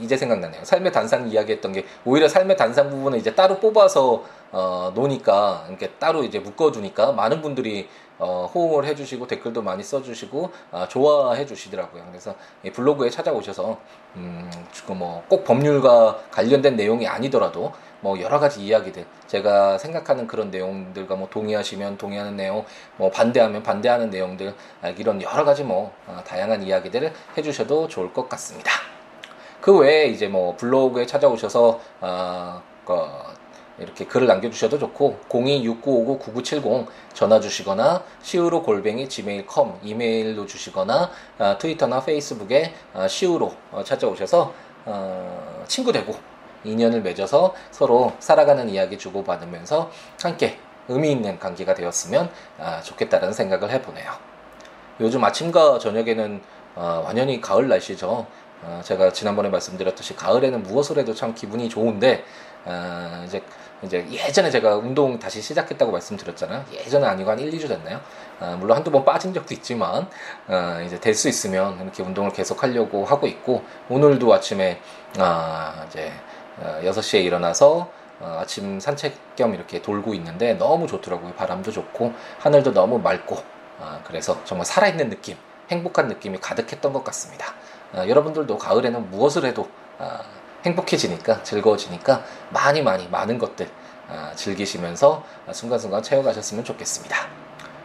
이제 0.00 0.16
생각나네요. 0.16 0.64
삶의 0.64 0.92
단상 0.92 1.28
이야기했던 1.28 1.72
게 1.72 1.84
오히려 2.04 2.28
삶의 2.28 2.56
단상 2.56 2.90
부분을 2.90 3.18
이제 3.18 3.34
따로 3.34 3.58
뽑아서 3.58 4.24
어, 4.52 4.92
노니까 4.94 5.66
이렇게 5.68 5.90
따로 5.92 6.22
이제 6.22 6.38
묶어두니까 6.38 7.12
많은 7.12 7.42
분들이 7.42 7.88
어, 8.18 8.48
호응을 8.54 8.84
해주시고 8.84 9.26
댓글도 9.26 9.62
많이 9.62 9.82
써주시고 9.82 10.50
아, 10.70 10.86
좋아해 10.86 11.44
주시더라고요. 11.44 12.04
그래서 12.08 12.36
이 12.62 12.70
블로그에 12.70 13.10
찾아오셔서 13.10 13.76
음, 14.16 14.48
뭐꼭 14.86 15.44
법률과 15.44 16.20
관련된 16.30 16.76
내용이 16.76 17.08
아니더라도 17.08 17.72
뭐 18.00 18.20
여러 18.20 18.38
가지 18.38 18.60
이야기들 18.60 19.04
제가 19.26 19.78
생각하는 19.78 20.28
그런 20.28 20.50
내용들과 20.50 21.16
뭐 21.16 21.28
동의하시면 21.28 21.98
동의하는 21.98 22.36
내용, 22.36 22.64
뭐 22.96 23.10
반대하면 23.10 23.62
반대하는 23.62 24.10
내용들 24.10 24.54
아, 24.82 24.90
이런 24.90 25.20
여러 25.20 25.44
가지 25.44 25.64
뭐 25.64 25.92
아, 26.06 26.22
다양한 26.24 26.62
이야기들을 26.62 27.12
해주셔도 27.36 27.88
좋을 27.88 28.12
것 28.12 28.28
같습니다. 28.28 28.93
그 29.64 29.74
외에 29.78 30.08
이제 30.08 30.28
뭐 30.28 30.54
블로그에 30.56 31.06
찾아오셔서 31.06 31.80
아, 32.02 32.60
어, 32.84 33.24
이렇게 33.78 34.04
글을 34.04 34.26
남겨주셔도 34.26 34.78
좋고 34.78 35.20
026959-9970 35.30 36.86
전화 37.14 37.40
주시거나 37.40 38.02
시우로 38.20 38.62
골뱅이 38.62 39.08
gmail.com 39.08 39.78
이메일로 39.82 40.44
주시거나 40.44 41.10
아, 41.38 41.56
트위터나 41.56 42.04
페이스북에 42.04 42.74
아, 42.92 43.08
시우로 43.08 43.54
어, 43.72 43.82
찾아오셔서 43.82 44.52
어, 44.84 45.64
친구 45.66 45.92
되고 45.92 46.14
인연을 46.64 47.00
맺어서 47.00 47.54
서로 47.70 48.12
살아가는 48.18 48.68
이야기 48.68 48.98
주고받으면서 48.98 49.90
함께 50.20 50.58
의미 50.88 51.10
있는 51.10 51.38
관계가 51.38 51.72
되었으면 51.72 52.30
아, 52.58 52.82
좋겠다는 52.82 53.32
생각을 53.32 53.70
해보네요. 53.70 54.12
요즘 55.00 55.24
아침과 55.24 55.78
저녁에는 55.78 56.42
어, 56.76 57.02
완연히 57.06 57.40
가을 57.40 57.68
날씨죠. 57.68 58.26
어, 58.66 58.80
제가 58.82 59.12
지난번에 59.12 59.48
말씀드렸듯이 59.50 60.16
가을에는 60.16 60.62
무엇을 60.62 60.98
해도 60.98 61.14
참 61.14 61.34
기분이 61.34 61.68
좋은데 61.68 62.24
어, 62.64 63.22
이제 63.26 63.42
이제 63.82 64.06
예전에 64.10 64.50
제가 64.50 64.76
운동 64.76 65.18
다시 65.18 65.42
시작했다고 65.42 65.92
말씀드렸잖아요. 65.92 66.64
예전은 66.72 67.06
아니고 67.06 67.30
한 67.30 67.38
1, 67.38 67.50
2주 67.50 67.68
됐나요? 67.68 68.00
어, 68.40 68.56
물론 68.58 68.76
한두 68.78 68.90
번 68.90 69.04
빠진 69.04 69.34
적도 69.34 69.52
있지만 69.52 70.08
어, 70.48 70.80
이제 70.84 70.98
될 70.98 71.14
수 71.14 71.28
있으면 71.28 71.80
이렇게 71.82 72.02
운동을 72.02 72.32
계속 72.32 72.62
하려고 72.62 73.04
하고 73.04 73.26
있고 73.26 73.62
오늘도 73.90 74.32
아침에 74.32 74.80
아, 75.18 75.84
이제 75.88 76.10
어, 76.58 76.80
6시에 76.82 77.22
일어나서 77.24 77.90
어, 78.20 78.38
아침 78.40 78.80
산책 78.80 79.36
겸 79.36 79.54
이렇게 79.54 79.82
돌고 79.82 80.14
있는데 80.14 80.54
너무 80.54 80.86
좋더라고요. 80.86 81.32
바람도 81.34 81.70
좋고 81.70 82.14
하늘도 82.38 82.72
너무 82.72 82.98
맑고 82.98 83.36
어, 83.80 84.00
그래서 84.04 84.40
정말 84.44 84.64
살아있는 84.64 85.10
느낌, 85.10 85.36
행복한 85.70 86.08
느낌이 86.08 86.38
가득했던 86.38 86.92
것 86.92 87.04
같습니다. 87.04 87.52
어, 87.94 88.08
여러분들도 88.08 88.58
가을에는 88.58 89.10
무엇을 89.10 89.44
해도 89.44 89.68
어, 89.98 90.18
행복해지니까 90.64 91.42
즐거워지니까 91.42 92.24
많이 92.50 92.82
많이 92.82 93.08
많은 93.08 93.38
것들 93.38 93.68
어, 94.08 94.32
즐기시면서 94.34 95.24
순간순간 95.52 96.02
채워가셨으면 96.02 96.64
좋겠습니다. 96.64 97.16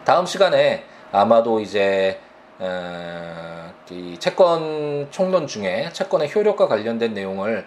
다음 0.04 0.26
시간에 0.26 0.84
아마도 1.12 1.60
이제 1.60 2.20
이 3.90 4.16
채권 4.18 5.08
총론 5.10 5.46
중에 5.46 5.90
채권의 5.92 6.34
효력과 6.34 6.68
관련된 6.68 7.14
내용을 7.14 7.66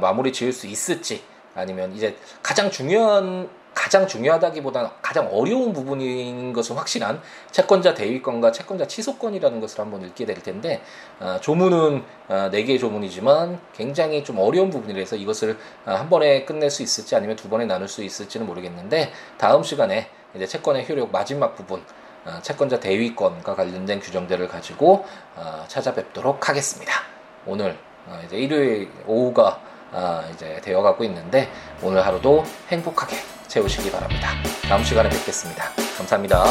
마무리 0.00 0.32
지을 0.32 0.52
수 0.52 0.66
있을지 0.66 1.24
아니면 1.54 1.92
이제 1.94 2.16
가장 2.42 2.70
중요한 2.70 3.48
가장 3.74 4.06
중요하다기보다는 4.06 4.88
가장 5.02 5.28
어려운 5.32 5.72
부분인 5.72 6.52
것은 6.52 6.76
확실한 6.76 7.20
채권자 7.50 7.94
대위권과 7.94 8.52
채권자 8.52 8.86
취소권이라는 8.86 9.60
것을 9.60 9.80
한번 9.80 10.02
읽게 10.02 10.24
될 10.24 10.42
텐데 10.42 10.80
어, 11.20 11.38
조문은 11.40 12.02
어, 12.28 12.50
4개의 12.52 12.78
조문이지만 12.78 13.60
굉장히 13.74 14.24
좀 14.24 14.38
어려운 14.38 14.70
부분이라서 14.70 15.16
이것을 15.16 15.58
어, 15.86 15.92
한 15.92 16.08
번에 16.08 16.44
끝낼 16.44 16.70
수 16.70 16.82
있을지 16.82 17.16
아니면 17.16 17.36
두 17.36 17.48
번에 17.48 17.66
나눌 17.66 17.88
수 17.88 18.02
있을지는 18.02 18.46
모르겠는데 18.46 19.12
다음 19.38 19.62
시간에 19.62 20.08
이제 20.34 20.46
채권의 20.46 20.88
효력 20.88 21.10
마지막 21.12 21.54
부분 21.54 21.82
어, 22.24 22.38
채권자 22.40 22.80
대위권과 22.80 23.54
관련된 23.54 24.00
규정들을 24.00 24.48
가지고 24.48 25.04
어, 25.36 25.64
찾아뵙도록 25.68 26.48
하겠습니다. 26.48 26.92
오늘 27.46 27.76
어, 28.06 28.20
이제 28.24 28.36
일요일 28.36 28.90
오후가 29.06 29.60
어, 29.94 30.22
이제 30.34 30.60
되어가고 30.62 31.04
있는데 31.04 31.48
오늘 31.82 32.04
하루도 32.04 32.44
행복하게 32.68 33.16
채우시기 33.46 33.90
바랍니다. 33.90 34.30
다음 34.68 34.82
시간에 34.82 35.08
뵙겠습니다. 35.08 35.64
감사합니다. 35.96 36.44